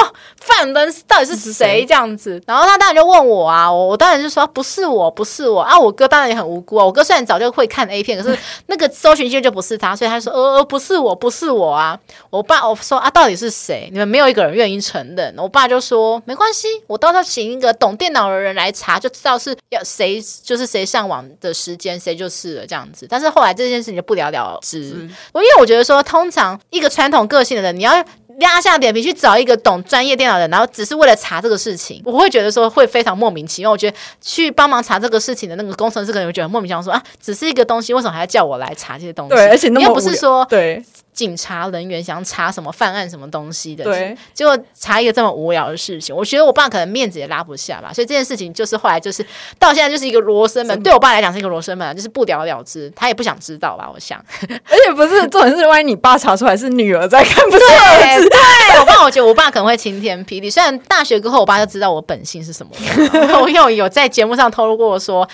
[0.42, 0.74] 犯人
[1.06, 8.36] 到底是谁这样子，然后他当然就问我啊，我我当然就说不是我，不是我啊，我哥当然也很无辜啊，我哥虽然早就会看 A 片，可是
[8.66, 11.96] 那个搜寻记录就不是他，所以他说呃不是我，不是我啊，
[12.32, 13.88] 我爸我说啊到底是谁？
[13.92, 23.06] 你们没有一个人愿意承认，我爸就说没关系，我到时候请一个懂电脑的人来查，就知道是要谁就是谁上网的时间，谁就是了这样子。
[23.08, 25.08] 但是后来这件事情就不了了之。
[25.36, 27.92] 我因为我觉得说，通常一个传统个性的人，你要
[28.40, 33.72] 拉下脸皮去找一个懂专业电脑的，然后只是为了查这个事情，我会觉得说会非常莫名其妙。
[33.72, 39.36] 我觉得去帮忙查这个事情的那个工程师可能会觉得莫名其妙说，说啊，只是一个东西，为什么还要叫我来查这些东西？
[39.36, 40.84] 对，而且那么你又不是说对。
[41.16, 49.26] 警察人员想查什么犯案什么东西的，对，结果查一个这么无聊的事情，我觉得我爸可能面子也拉不下吧，所以这件事情就是后来就是
[49.58, 60.50] 到现在就是一个罗生门，对我爸来讲是一个罗生门，就是不了了之，他也不想知道吧，我想，而且不是重点是，万一你爸查出来是女儿在看，不是儿子，对，我爸，我觉得我爸可能会晴天霹雳。
[60.50, 62.72] 虽然大学过后，我爸就知道我本性是什么，
[63.42, 65.28] 我有有在节目上透露过说，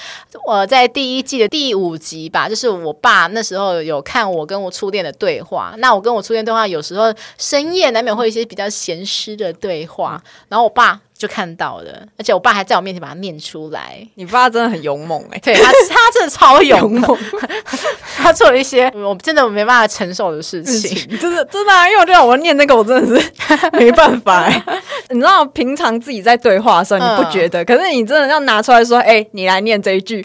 [0.46, 13.96] 我在第一季的第五集吧，就是我爸那时候有看我跟我初恋的对话，那我跟我初恋对话有时候深夜难免会有一些比较咸湿的对话，然后我爸就看到了，而且我爸还在我面前把它念出来。
[14.16, 17.18] 你爸真的很勇猛哎、欸，对他， 他真的超勇猛，
[18.18, 21.88] 他做了一些我真的没办法承受的事情，真的真的啊！
[21.88, 23.32] 因为我觉得我念那个，我真的是
[23.78, 24.52] 没办法。
[25.12, 30.18] 你知道，平常自己在对话的时候你不觉得，嗯、可是你真的要拿出来说，哎、欸，你来念这一句，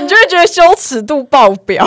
[0.00, 1.86] 你就会觉得羞耻度爆表。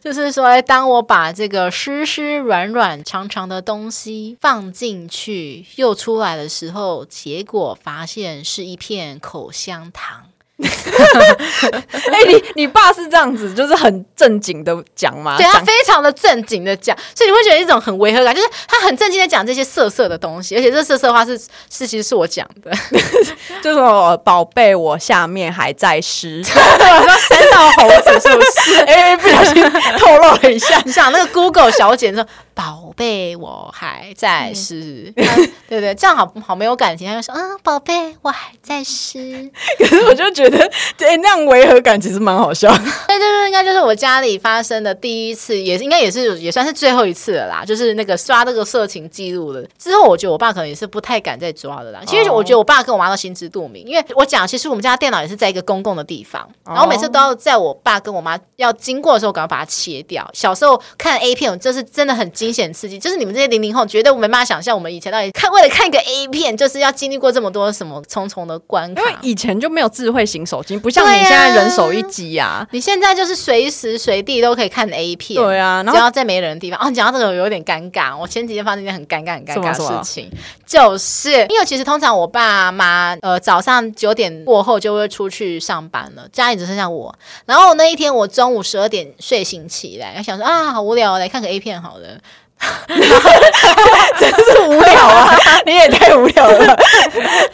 [0.00, 10.31] 就是说，当我把这个湿湿软软长长的东西放进去又出来的时候，结果发现是一片口香糖。
[12.12, 15.36] 哎、欸，你你爸是这样子，就是很正经的讲吗？
[15.36, 21.38] 对，他非常的正经的讲，所以你会觉得一种很违和感，就是他很正经的讲这些色色的东西，而且这色色的话是
[21.70, 22.70] 是其实是我讲的，
[23.62, 28.80] 就是说宝贝，我下面还在湿，晚上三道猴子是不是？
[28.84, 29.62] 哎、欸，不小心
[29.98, 32.26] 透露了一下， 你想那个 Google 小姐说。
[32.54, 35.34] 宝贝，我还在湿，嗯啊，
[35.70, 37.08] 对对，这样好好没有感情。
[37.08, 39.50] 他就说，嗯，宝贝，我还在湿。
[39.78, 42.68] 可是我就觉得， 对，那样违和感其实蛮好笑。
[43.08, 47.64] 对，就是应该就是我家里发生的第一次，也是应该也是也算是最后一次了啦。
[47.64, 52.00] 就是那个刷那个色情记录了之后，我觉得我爸可能也是不太敢再抓了啦。
[52.06, 60.28] 其实我觉得我爸跟我妈都心知肚明，因为我讲，其实我们家电脑也是在一个公共的地方，然后每次都要在我爸跟我妈要经过的时候，赶快把它切掉。
[60.32, 69.02] 小时候看 A 片，就是真的很惊险刺激，就是你们这些零零后绝对没办法想象，我们以前到底看为了看一个 A 片，就是要经历过这么多什么重重的关卡。
[69.02, 72.66] 因为以前就没有智慧型手机，不像你现在人手一机啊。
[72.70, 76.80] 你现在就是随时随地都可以看 A 片，对啊，只要在没人的地方。
[76.80, 80.30] 哦，你讲到这个有点尴尬，我前几天发生一件很尴尬、很尴尬的事情，
[80.66, 87.14] 就是因为其实通常我爸妈呃早上九点过后就会出去上班了，家里只剩下我。
[87.46, 92.18] 然后那一天我中午十二点睡醒起来，想说啊，好无聊，来看个 A 片好了。
[94.18, 95.36] 真是无聊啊！
[95.66, 96.76] 你也太无聊了。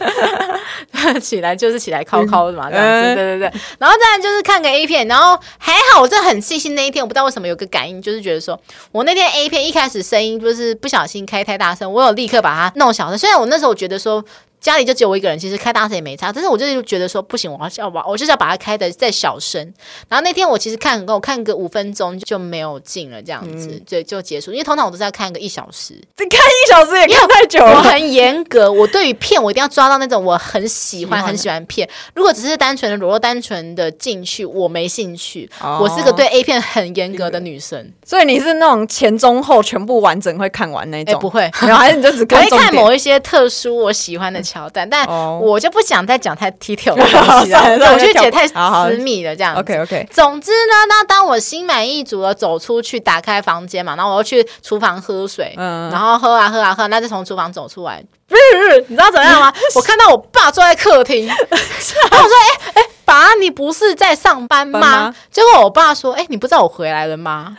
[1.19, 3.15] 起来就是起来靠靠的嘛，这样子。
[3.15, 3.51] 对对对。
[3.79, 6.75] 然后再来就是看个 A 片，然后还好，我真的很细心。
[6.75, 8.59] 那一天我不知道为什么有个感应，就是觉得说
[8.91, 13.17] 我那天 A 片一开始声音就是不小心开太大声，我有立刻把它弄小声。
[13.17, 14.23] 虽然我那时候我觉得说。
[14.59, 16.31] 家里就只有我一个人，其实开大声也没差。
[16.33, 19.61] 但是我就是觉得说不行，我要要把，我就是要把它开的再小声。
[20.07, 24.51] 然后那天我其实看，跟我看个五分钟就没有劲了，这样子，嗯、对，就结束。
[24.51, 27.77] 因为通常我都是要看个一小时，这看一小时也看太久了。
[27.77, 31.87] 我很严格，我对于片我一定要抓到那种我很喜欢很喜欢片。
[32.13, 35.49] 如果只是单纯的裸露、单纯的进去，我没兴趣。
[35.61, 41.13] 哦、我是个对 A 片很严格的女生，所以你是那种前中后全部完整会看完那种？
[41.13, 45.05] 欸、不会， 然后还是你就只看我会看某一些特殊我喜欢的桥段，但。
[45.39, 48.53] 我就不想再讲太 detail 的东西了， 我觉得太私
[48.97, 49.59] 密了，这样子。
[49.59, 50.07] OK OK。
[50.11, 58.03] 总之呢，那当我心满意足的走出去，打开房间嘛，然后我又去厨房喝水，嗯，然后喝啊喝啊喝，那就从厨房走出来，
[58.87, 59.53] 你知道怎么样吗？
[59.75, 62.35] 我看到我爸坐在客厅，然后我说，
[62.73, 62.83] 哎哎。
[63.09, 64.79] 爸，你不是在上班吗？
[64.79, 67.57] 吗结果我爸说：“哎、欸，你不知道我回来了吗？”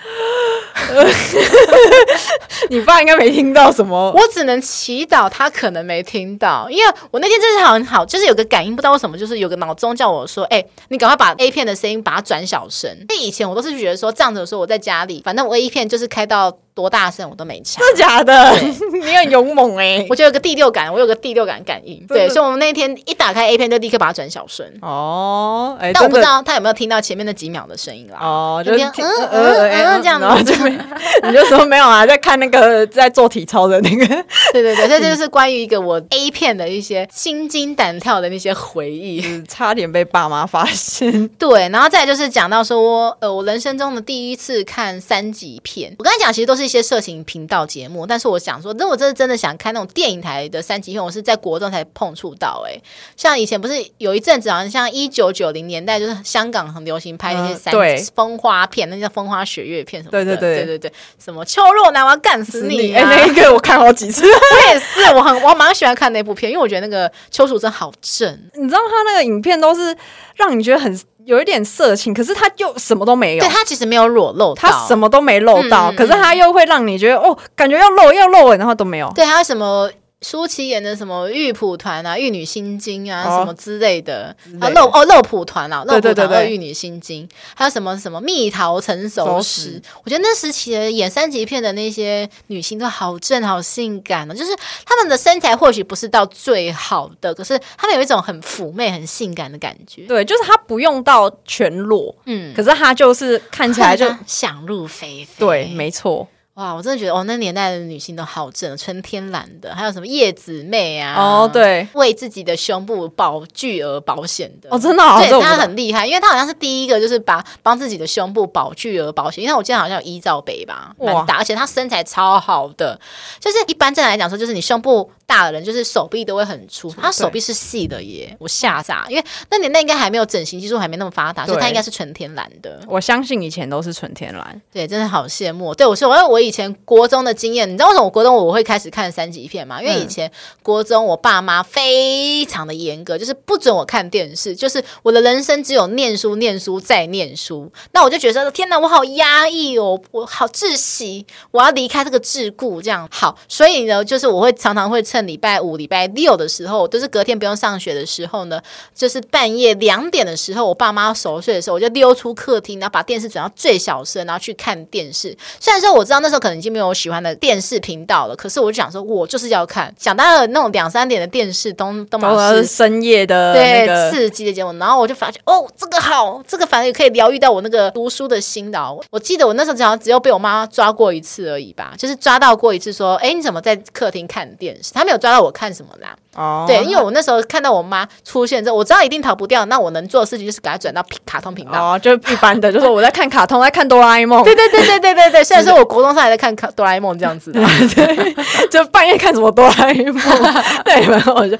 [2.70, 16.56] 你爸应该没听到什么，我只能祈祷他可能没听到，因为我那天真是很好，就是有个感应，不知道为什么，就是有个脑中叫我说：“哎、欸，你赶快把 A 片的声音把它转小声。”因为以前我都是觉得说，这样子的时候我在家里，反正我 A 片就是开到。
[16.74, 18.56] 多大声我都没差，真的假的？
[19.04, 20.06] 你很勇猛哎、欸！
[20.08, 25.76] 我就有个第六感，我有个第六感感应，对，所以我们那天一打开 A 片就立刻把它转小声哦。
[25.80, 28.18] 哎，但我不知道他有没有听到前面那几秒的声音啦。
[28.20, 28.92] 哦，就嗯
[29.30, 30.52] 嗯嗯这样子，
[31.24, 34.06] 你就说没有啊，在看那个在做体操的那个。
[34.52, 41.28] 对对对，这就是关于一个我 A 片的一些心惊胆跳的那些回忆，差点被爸妈发现。
[41.38, 52.64] 对，然后再就是讲到说，呃，我人生中的第一次看三级片，我刚才讲其实都是一些色情频道节目，但是我想说，那我真的真的想看那种电影台的三级片，我是在国中才碰触到。
[52.66, 52.80] 哎，
[53.16, 60.24] 像以前不是有一阵子，好像像一九九零年代，就是香港很流行拍那些三级、呃、风花片，那叫风花雪月片什么的。
[60.24, 60.92] 对对对对对对，
[61.22, 63.08] 什么秋若男，我要干死你、啊！
[63.10, 68.30] 哎，那一个我看好几次， 我也是，我很我蛮喜欢看那部片，因为我觉得那个邱淑贞好正。
[68.54, 69.96] 你知道他那个影片都是
[70.34, 71.00] 让你觉得很
[71.30, 73.40] 有一点色情，可是他又什么都没有。
[73.40, 79.08] 对，他其实没有裸露，他什么都没露到，嗯、可是他又会让你觉得哦，感觉要露要露，然后都没有。
[79.14, 79.88] 对，他什么？
[80.22, 94.54] 舒淇演的什么玉蒲团啊、玉女心经啊、哦、什么之类的，啊肉哦肉蒲团啊，肉蒲团和玉女心经，还有什么什么蜜桃成熟时，我觉得那时期的演三级片的那些女星都好正好性感哦，就是
[94.84, 100.02] 她们的身材或许不是到最好的，可是她们有一种很妩媚、很性感的感觉。
[100.02, 105.46] 对，就是她不用到全裸，嗯，可是她就是看起来就想入非非。
[105.46, 106.28] 对，没错。
[106.60, 111.14] 哇，我真的觉得哦，那年代的女性都好正，纯天然的，还有什么叶子妹啊？
[111.16, 119.42] 哦，对，为自己的胸部保巨额保险的哦，真的、哦，对，她很厉害，因为她好像是第一个，就是把帮自己的胸部保巨额保险。
[119.42, 123.00] 因为我记得好像有一罩杯吧，蛮大，而且她身材超好的，
[123.38, 132.82] 就是一般正常来讲说，就是你胸部大的人，就是手臂都会很粗，她手臂是细的耶，我吓傻，因为那年代应该还没有整形技术，还没那么发达，所以她应该是纯天然的。
[132.86, 135.74] 我相信以前都是纯天然，对，真的好羡慕。
[135.74, 139.80] 对我说，因为我以前国中的经验，你知道为什么我国中我会开始看三级片吗？
[139.82, 140.30] 因为以前
[140.62, 147.70] 国中我爸妈非常的严格，就是不准我看电视，就是我的人生只有念书、念书再念书。
[147.92, 153.36] 那我就觉得天哪，我好压抑哦，我好窒息，我要离开这个桎梏，这样好。
[153.48, 158.60] 所以呢，就是我会常常会趁礼拜五、礼拜六的时候，都是隔天不用上学的时候呢，
[158.94, 165.36] 就是半夜两点的时候，我爸妈熟睡的时候，我就溜出客厅，然后把电视转到最小声，然后去看电视。
[165.58, 166.90] 虽然说我知道那时候可能已经没有。
[166.90, 174.72] 我喜欢的电视频道了，可是我就想说，我就是要看，想到了那种两三点的电视都都蛮是深夜的，对刺激的节目。
[174.72, 178.80] 然后我就发觉，哦，这个好，这个反正也可以疗愈到我那个读书的心的。
[179.10, 184.92] 我记得我那时候好像只有被我妈抓过一次而已吧，就是抓到过一次，说，哎，你怎么在客厅看电视？
[184.92, 186.16] 她没有抓到我看什么啦。
[186.36, 191.94] 哦，对，因为我那时候看到我妈出现之后，我知道一定逃不掉，那我能做的事情就是给她转到卡通频道。
[191.94, 194.44] 哦，就一般的，就是我在看卡通，在看哆啦 A 梦。
[194.44, 197.60] 对对对对对对对，虽然说我国中上还在看卡哆啦 A 梦这样子的，
[197.94, 198.34] 对，
[198.70, 200.20] 就半夜看什么哆啦 A 梦。
[200.84, 201.58] 对，然后我就，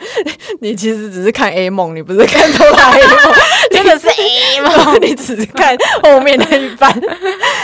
[0.61, 3.35] 你其实只是看 A 梦，你不是看哆啦 A 梦，
[3.73, 6.93] 真的是 A 梦，你只是看后面那一半，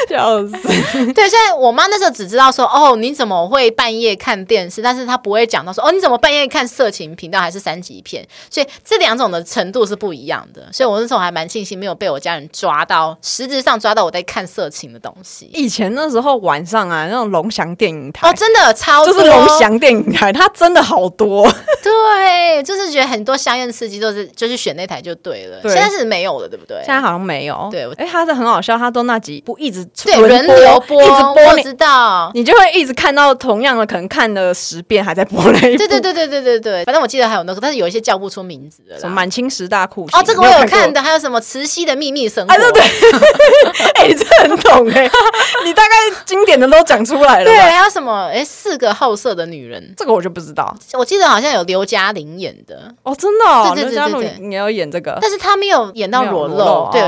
[0.09, 1.13] 笑死。
[1.13, 4.83] 对，现在我妈那时候只知道说，哦，你怎么会半夜看电视？
[4.83, 10.67] 但是她不会讲到说，哦，你怎么半夜看色情频道还是三级片，所以这两种的程度是不一样的。
[10.73, 15.51] 所以我那时候还蛮庆幸没有被我家人抓到，实质上抓到我在看色情的东西。
[15.53, 21.47] 以前那时候晚上啊，那种龙翔电影台哦，真的超多，就是龙翔电影台，它真的好多。
[21.83, 25.61] 对，就是觉得很多香艳刺激都是就是选那台就对了。
[25.61, 26.77] 对，现在是没有了，对不对？
[26.79, 27.69] 现在好像没有。
[27.71, 35.79] 对，哎，它是很好笑，它都那几部一直对轮流播，一直播，我知道，你就会一直看到同样的，可能看了十遍还在播那一部。
[35.79, 37.27] 对对对对对对对，反正我记得。
[37.27, 40.17] 还有那个，但是有一些叫不出名字的，什么满清十大酷刑。
[40.17, 42.83] 哦，这个我有看的，还有什么慈禧的秘密生活，对对，
[43.99, 45.11] 哎，这很懂哎，
[45.67, 48.27] 你大概经典的都讲出来了，对，还有什么？
[48.33, 52.95] 哎，四个好色的女人，这个我就不知道，我记得好像有刘嘉玲演的。
[53.03, 57.03] 哦，真的，对对对对对，你要演这个，但是她没有演到裸露，对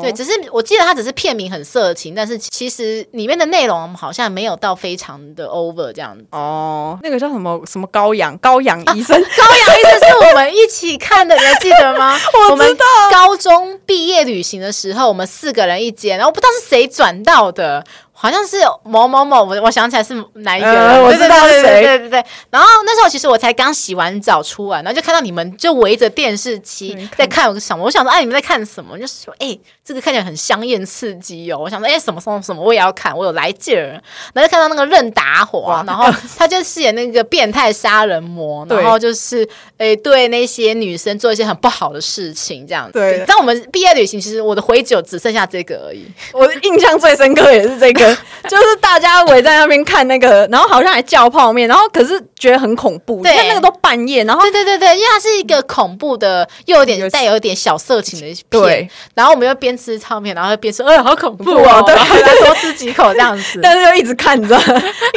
[0.00, 9.44] 对，只是我记得她只是片名很色情，但是其实里面的内容好像没有到非常的 over 这样子哦，那个叫什么什么高阳高阳医生高。
[9.76, 12.18] 意思是我们一起看的，你还记得吗？
[12.50, 17.84] 我知道，高中毕业旅行的时候，我们四个人一间，然后不知道是谁转到的。
[18.16, 21.82] 好像是某某某，我我想起来是哪一个人，呃，我知道是谁。
[21.82, 27.84] 对对对对，然后那时候其实我才刚洗完澡出来，然后就看到你们就围着电视机在看什么。
[27.84, 28.96] 我想说，哎，你们在看什么？
[28.96, 31.58] 就是说，哎，这个看起来很香艳刺激哦。
[31.58, 34.00] 我想说，哎，什么什么什么，我也要看，我有来劲儿。
[34.32, 36.06] 然后就看到那个任达华，然后
[36.38, 39.46] 他就饰演那个变态杀人魔， 然后就是
[39.76, 42.92] 哎对那些女生做一些很不好的事情，这样子。
[42.92, 43.24] 对。
[43.26, 46.06] 但我们毕业旅行，其实我的回酒只剩下这个而已。
[46.32, 48.03] 我印象最深刻也是这个。
[48.06, 48.16] 个，
[48.48, 64.58] 就是大家围在那边看那个，然后好像还叫泡面，然后可是觉得很恐怖，对，那个都半夜，然后对对对对，因为它是一个恐怖的，又有点带有点小色情的片，对，然后我们又边吃泡面，然后边说， 哎，好恐怖哦，对，然后多吃几口这样子， 但是又一直看着，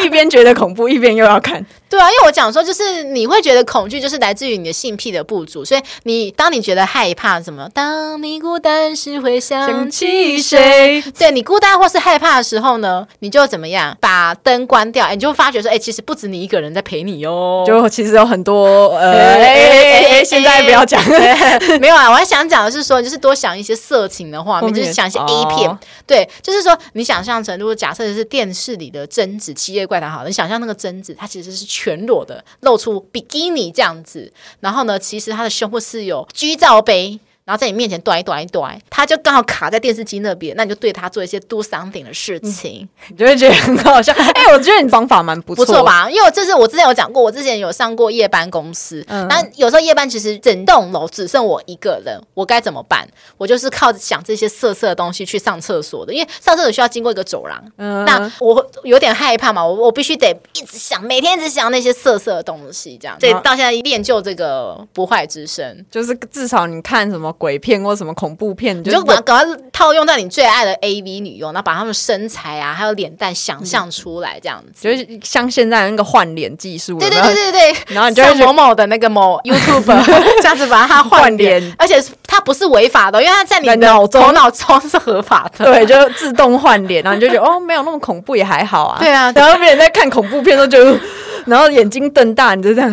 [0.03, 1.65] 一边觉得恐怖，一边又要看。
[1.89, 5.63] 对啊，因为我讲说，就是你会觉得恐惧，就是来自于你的性癖的不足。
[5.63, 11.01] 所以你当你觉得害怕什么，当你孤单时会想起谁？
[11.17, 13.95] 对，你孤单或是害怕的时候呢，你就怎么样？
[14.01, 21.01] 把灯关掉，你就会发觉说，哎，其实不止你一个人在陪你哦，就其实有很多呃， 哎哎哎，现在不要讲，
[21.79, 31.67] 没有啊，我还想讲的是说，就是多想一些色情的画面，就是想一些 A 片，哦、对，就是说你想象成，如果假设是电视里的贞子《七夜怪谈》好了，你想象那个贞子，它其实是。
[31.77, 37.19] 全裸的，露出比基尼这样子，然后呢，其实他的胸部是有 G 罩杯。
[37.47, 44.11] 然后在你面前端一端一端，他就刚好卡在电视机那边，那你就对他做一些 do something 的事情，嗯、 你就会觉得很好笑。
[44.11, 46.11] 哎、欸，我觉得你方法蛮不错，不错吧？
[46.11, 53.07] 因为这是我之前有讲过，我之前有上过夜班公司，那、嗯、有时候夜班其实整栋楼只剩我一个人，我该怎么办？
[53.37, 67.33] 我就是靠想这些色色的东西去上厕所的，因为上厕所需要经过一个走廊，嗯、那我有点害怕嘛，我我必须得一直想，每天一直想那些色色的东西，这样，所以到现在练就这个不坏之身，就是至少你看什么。
[67.37, 80.03] 鬼片或什么恐怖片，你就把赶快套用在你最爱的 AV 女优，然后把她们身材啊，还有脸蛋想象出来，这样子，就是像现在那个换脸技术，对对对对对，然后你就像某某的那个某 YouTuber
[80.41, 90.99] 这样子把它换脸，而且它不是违法的，因为它在你的脑中头脑中是合法的， 对，就自动换脸，然后你就觉得 哦，没有那么恐怖，也还好啊，对啊，然后别人在看恐怖片都觉得，
[91.45, 92.91] 然后眼睛瞪大，你就这样。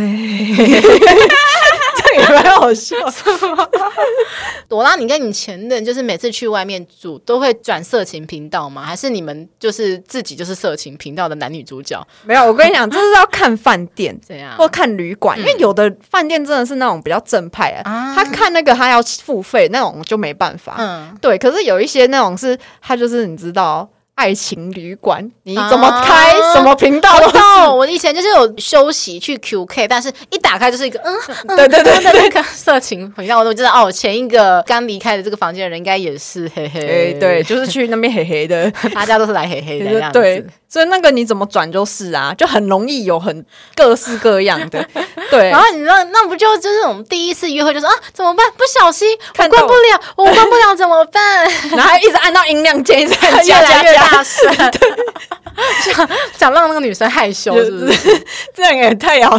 [2.15, 2.97] 也蛮好笑，
[4.69, 8.83] 朵拉，你跟你前任就是每次去外面住都会转色情频道吗？
[8.83, 12.05] 还是你们就是自己就是色情频道的男女主角？
[12.25, 20.77] 没有，我跟你讲，这是要看饭店 怎样，或看旅馆，嗯、因为有的饭店真的是那种比较正派啊，他看那个他要付费那种就没办法。
[20.79, 23.89] 嗯，对，可是有一些那种是他就是你知道。
[24.17, 27.75] 爱情旅馆，你怎么开、啊、什么频道都到。
[27.75, 31.13] 我以前就是有休息去 QK，但是一打开就是一个嗯，
[31.49, 33.91] 嗯对对对对，那个色情频道，我都知道哦。
[33.91, 40.21] 前一个刚离开的这个房间的人应该也是嘿嘿，欸、对，就是去那边嘿嘿的， 大家都是来嘿嘿的样子。
[40.21, 43.45] 对，所以那个你怎么转就是啊，就很容易有很
[43.75, 44.89] 各式各样的。
[45.29, 48.47] 对，然后你知道那不就就是我们第一次约会就说啊怎么办？
[48.57, 51.51] 不小心我关不了，我关不了怎么办？
[51.77, 54.55] 然后一直按到音量键，一直按越来越大声，
[55.85, 58.25] 想 想让那个女生害羞，是不是？
[58.55, 59.39] 这样也太好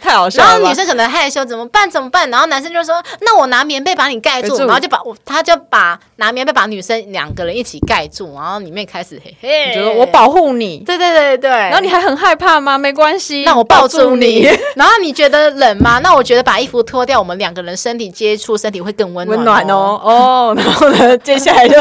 [0.00, 0.50] 太好笑了。
[0.52, 1.88] 然后女生可能害羞，怎么办？
[1.90, 2.28] 怎么办？
[2.30, 10.78] 然后男生就说：“那我拿棉被把你盖住。”然后就把我，他就把拿棉被把女生两个人一起盖住，然后里面开始嘿嘿，觉得我保护你。
[10.86, 11.50] 对对对对。
[11.50, 12.76] 然后你还很害怕吗？
[12.78, 14.42] 没关系，那我抱住你。
[14.76, 16.00] 然后你觉得冷吗？
[16.02, 20.00] 那我觉得把衣服脱掉，我们两个人身体接触，身体会更温暖哦。
[20.02, 21.16] 哦，然后呢？
[21.18, 21.80] 接下来就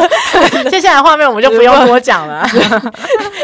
[0.69, 2.47] 接下来画面我们就不用多讲了。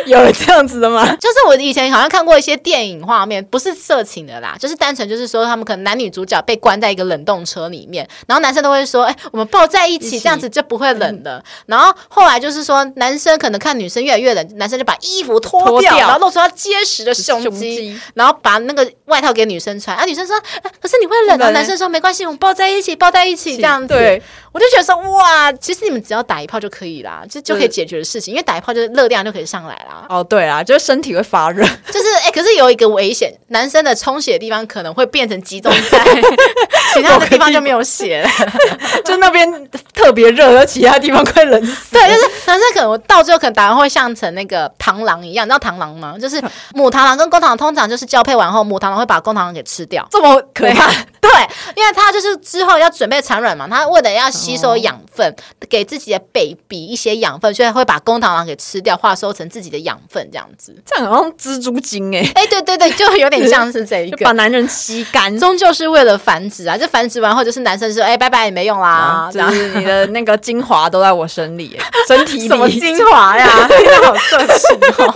[0.06, 1.06] 有 这样子的吗？
[1.20, 11.38] 就是我以前好像看过一些电影画面，不是色情的啦，就是单纯就是说他们可能男女主角被关在一个冷冻车里面，然后男生都会说：“哎、欸，我们抱在一起，这样子就不会冷的。
[11.38, 19.96] 嗯”然后后来就是说，男生可能看女生越来越冷，男生就把衣服脱掉，然后露出他结实的胸肌，然后把那个外套给女生穿。
[19.96, 20.36] 啊，女生说
[20.82, 24.22] ：“可是你会冷啊。”男生说：“没关系，我们抱在一起，抱在一起这样子。”对。
[24.58, 30.08] 我就觉得说哇，其实你们只要打一炮就可以啦，就就可以解决的事情，因为打一炮就是热量就可以上来啦。
[30.10, 36.04] 哦，对啊，就是身体会发热，就是哎、欸，可是有一个危险，男生的充血的地方可能会变成集中在
[36.96, 38.30] 其他的地方就没有血了，
[39.06, 41.92] 就那边特别热，而其他地方快冷死。
[41.92, 46.16] 对，就是男生可能到最后可能打完会像成那个螳螂一样，你知道螳螂吗？
[46.20, 46.42] 就是
[46.74, 50.92] 母螳螂跟公螳螂通常就是交配完后，母螳螂会把公螳螂给吃掉，这么可怕？
[51.22, 51.32] 对，
[51.76, 54.32] 因为它就是之后要准备产卵嘛，它为了要。
[54.48, 55.36] 吸收养分，
[55.68, 60.74] 给自己的 baby 一些养分，所以会把公螳螂给吃掉，化收成自己的养分，这样子。
[60.86, 66.78] 这样好像蜘蛛精哎、欸，哎、欸，对对对，就有点像是这一 个，把男人吸干，终究是为了繁殖啊！
[66.78, 68.88] 这繁殖完后，就是男生说：“哎、欸，拜拜，也没用啦。
[68.88, 71.78] 啊”就是你的那个精华都在我身里，
[72.08, 73.48] 身体里什么精华呀？
[74.04, 75.14] 好色情哦！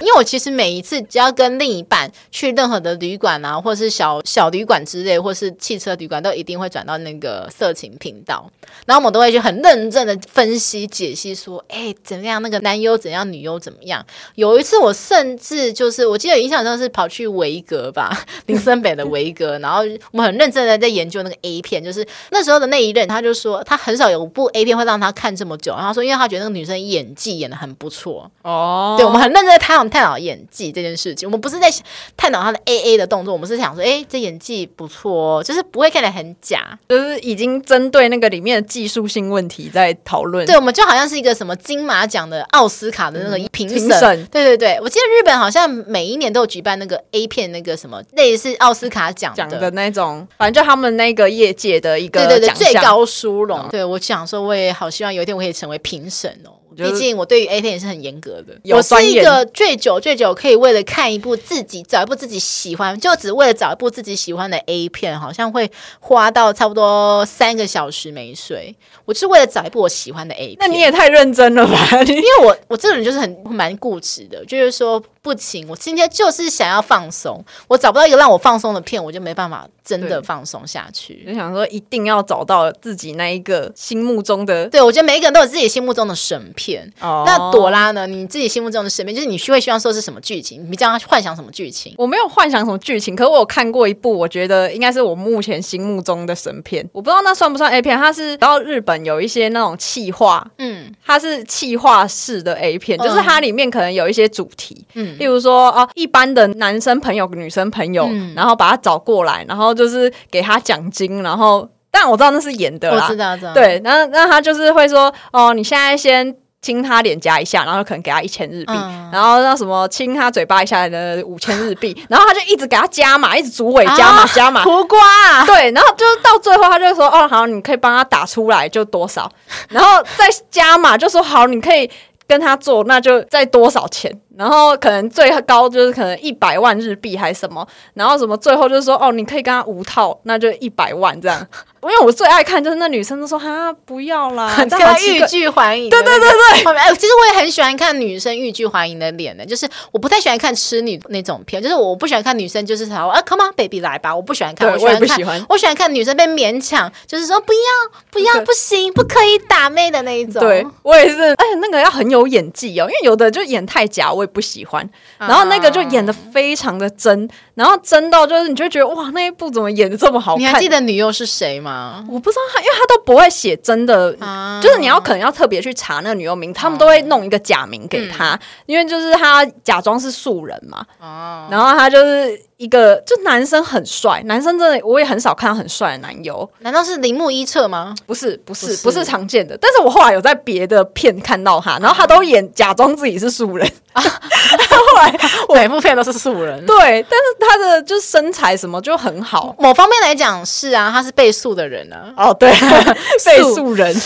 [0.00, 7.95] 因为我其实每一次只要跟另一半去任何的旅馆啊，或者是小小旅馆之类，或是汽车旅馆，都一定会转到那个色情。
[7.96, 8.50] 频道，
[8.86, 12.40] 然后我们都会去很认真的分析解析，说，哎，怎么样？
[12.42, 14.04] 那个男优怎样，女优怎么样？
[14.34, 18.16] 有一次我甚至就是，我记得印象中是跑去维格吧，
[18.46, 19.80] 林森北的维格，然后
[20.12, 31.70] 我们很认真的在研究那个 A 片，就是那时候的那一任，他就说他很少有部 A 片会让他看这么久，然后说，因为他觉得那个女生演技演的很不错哦，对，我们很认真的探讨探讨演技这件事情，我们不是在
[32.16, 40.44] 探讨他的 AA 的动作，我们是想说，哎，这演技不错哦，就是不会看起来很假，就是已经针对那个里面的技术性问题在讨论。
[40.44, 44.02] 对，我们就好像是一个什么金马奖的奥斯卡的那个评审。
[44.02, 53.60] 嗯、对对对，我记得日本好像每一年都有举办那个 A 片那个什么类似奥斯卡奖的，的那种，反正就他们那个业界的一个对对对最高殊荣。
[53.60, 56.50] 嗯、对，我想说，我也好希望有一天我可以成为评审哦。
[56.76, 65.70] 毕竟我对于 A 片也是很严格的，我是一个最久最久可以为了看一部自己找一部自己喜欢，就只为了找一部自己喜欢的 A 片，好像会
[66.00, 68.74] 花到差不多三个小时没睡。
[69.04, 72.02] 我是为了找一部我喜欢的 A 片，那你也太认真了吧？
[72.02, 75.02] 因为我我这个人就是很蛮固执的，就是说。
[75.26, 81.24] 不行，我今天就是想要放松，我找不到一个让我放松的片，我就没办法真的放松下去。
[81.26, 84.68] 就想说，一定要找到自己那一个心目中的。
[84.68, 86.88] 对，我觉得每一个人都有自己心目中的神片。
[87.00, 88.06] 哦，那朵拉呢？
[88.06, 90.64] 你自己心目中的神片，就是你会希望说是什么剧情？
[90.64, 91.92] 你比较幻想什么剧情？
[91.98, 96.88] 我没有幻想什么剧情，可是我有看过一部，我觉得应该是我目前心目中的神片。
[96.92, 97.98] 我不知道那算不算 A 片？
[97.98, 105.88] 它是然后日本有一些那种气化，嗯，它是气化式的 A 片，就是它里面可能有一些主题，嗯，例如说哦。
[105.94, 124.98] 一般的男生朋友、女生朋友，嗯、然后把他找过来，然后就是给他奖金，然后但我知道那是演的啦，我知道，知道，对，然后那他就是会说，哦，你现在先亲他脸颊一下，然后可能给他一千日币，嗯、然后那什么亲他嘴巴一下的五千日币， 然后他就一直给他加码，一直主委加码、啊、加码，苦瓜，
[125.32, 129.30] 啊对，然后就是到最后他就说，哦，好，你可以帮他打出来就多少，
[129.70, 131.90] 然后再加码，就说好，你可以
[132.26, 134.12] 跟他做，那就再多少钱。
[134.36, 141.46] 然后可能最高就是可能一百万日币还是什么，然后什么最后就是说哦，你可以跟他无套，那就一百万这样。
[141.90, 144.66] 因为我最爱看就是那女生都说哈不要啦， 很
[145.02, 145.88] 欲拒还迎。
[145.88, 146.28] 对对对
[146.64, 160.40] 对，哎，其实我也很喜欢看女生欲拒还迎的脸的，就是我不太喜欢看痴女那种片，就是我不喜欢看女生就是说啊，come on baby 来吧，我不喜欢看，我喜欢看，我也不喜欢，我喜欢看女生被勉强，就是说不要不要不行不可以打妹的那一种。
[160.40, 164.88] 对我也是，哎，那个要很有演技哦，因为有的就演太假，我也不喜欢。
[165.18, 170.40] 然后那个就演的非常的真，然后真到就是你就觉得哇，那一部怎么演的这么好看？
[170.40, 171.75] 你还记得女优是谁吗？
[172.10, 180.84] 我不知道他，因为他都不会写真的，啊、就是你要可能要特别去查那个女优名，他们都会弄一个假名给他，嗯、因为就是他假装是素人嘛。
[181.00, 182.40] 哦，然后他就是。
[182.56, 186.50] 一个就男生很帅，男生真的我也很少看到很帅的男优。
[186.60, 187.94] 难道是铃木一彻吗？
[188.06, 189.54] 不是，不是，不是，不是常见的。
[189.60, 193.70] 但是我后来有在别的片看到他，然后他都演假装自己是素人。
[193.92, 194.02] 啊、
[194.76, 196.64] 后来我每部片都是素人。
[196.66, 199.54] 对，但是他的就是身材什么就很好。
[199.58, 202.12] 某方面来讲是啊，他是被素的人啊。
[202.16, 202.52] 哦，对，
[203.24, 203.94] 被素人。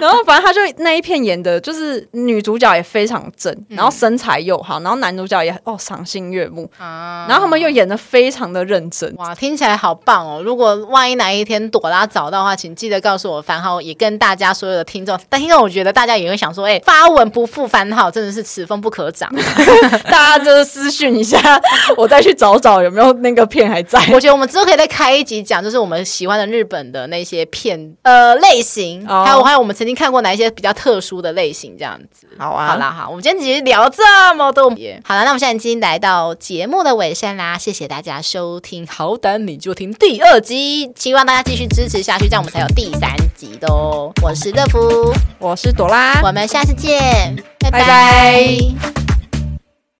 [0.00, 7.26] 然后反正他就那一片演的就是女主角也非常正，然后身材又好，然后男主角也哦赏心悦目啊。
[7.28, 10.42] 然后他们又演的非常的认真，哇，听起来好棒哦！
[10.44, 15.18] 如果万一哪一天朵拉找到的话，请记得告诉我番号，也跟大家所有的听众。
[15.28, 19.28] 但因为我觉得大家也会想说，哎，发文不复番号，真的是此风不可长。
[20.10, 21.38] 大家就是私讯一下，
[21.96, 23.98] 我再去找找有没有那个片还在。
[24.12, 32.26] 我觉得我们之后可以再开一集讲，就是我们喜欢的日本的那些片呃类型，哦、还有还有我们曾经看过哪一些比较特殊的类型，这样子。
[32.38, 34.02] 好啊，好啦，好，我们今天其实聊这
[34.34, 34.70] 么多，
[35.04, 44.12] 好了，那我们现在已经来到节目的尾声啦，谢谢大家收听，好胆你就听第二集，希望大家继续支持下去，这样我们才有第三集的哦。
[44.22, 47.78] 我是乐福，我是朵拉，我们下次见，拜拜。
[47.80, 49.07] 拜拜。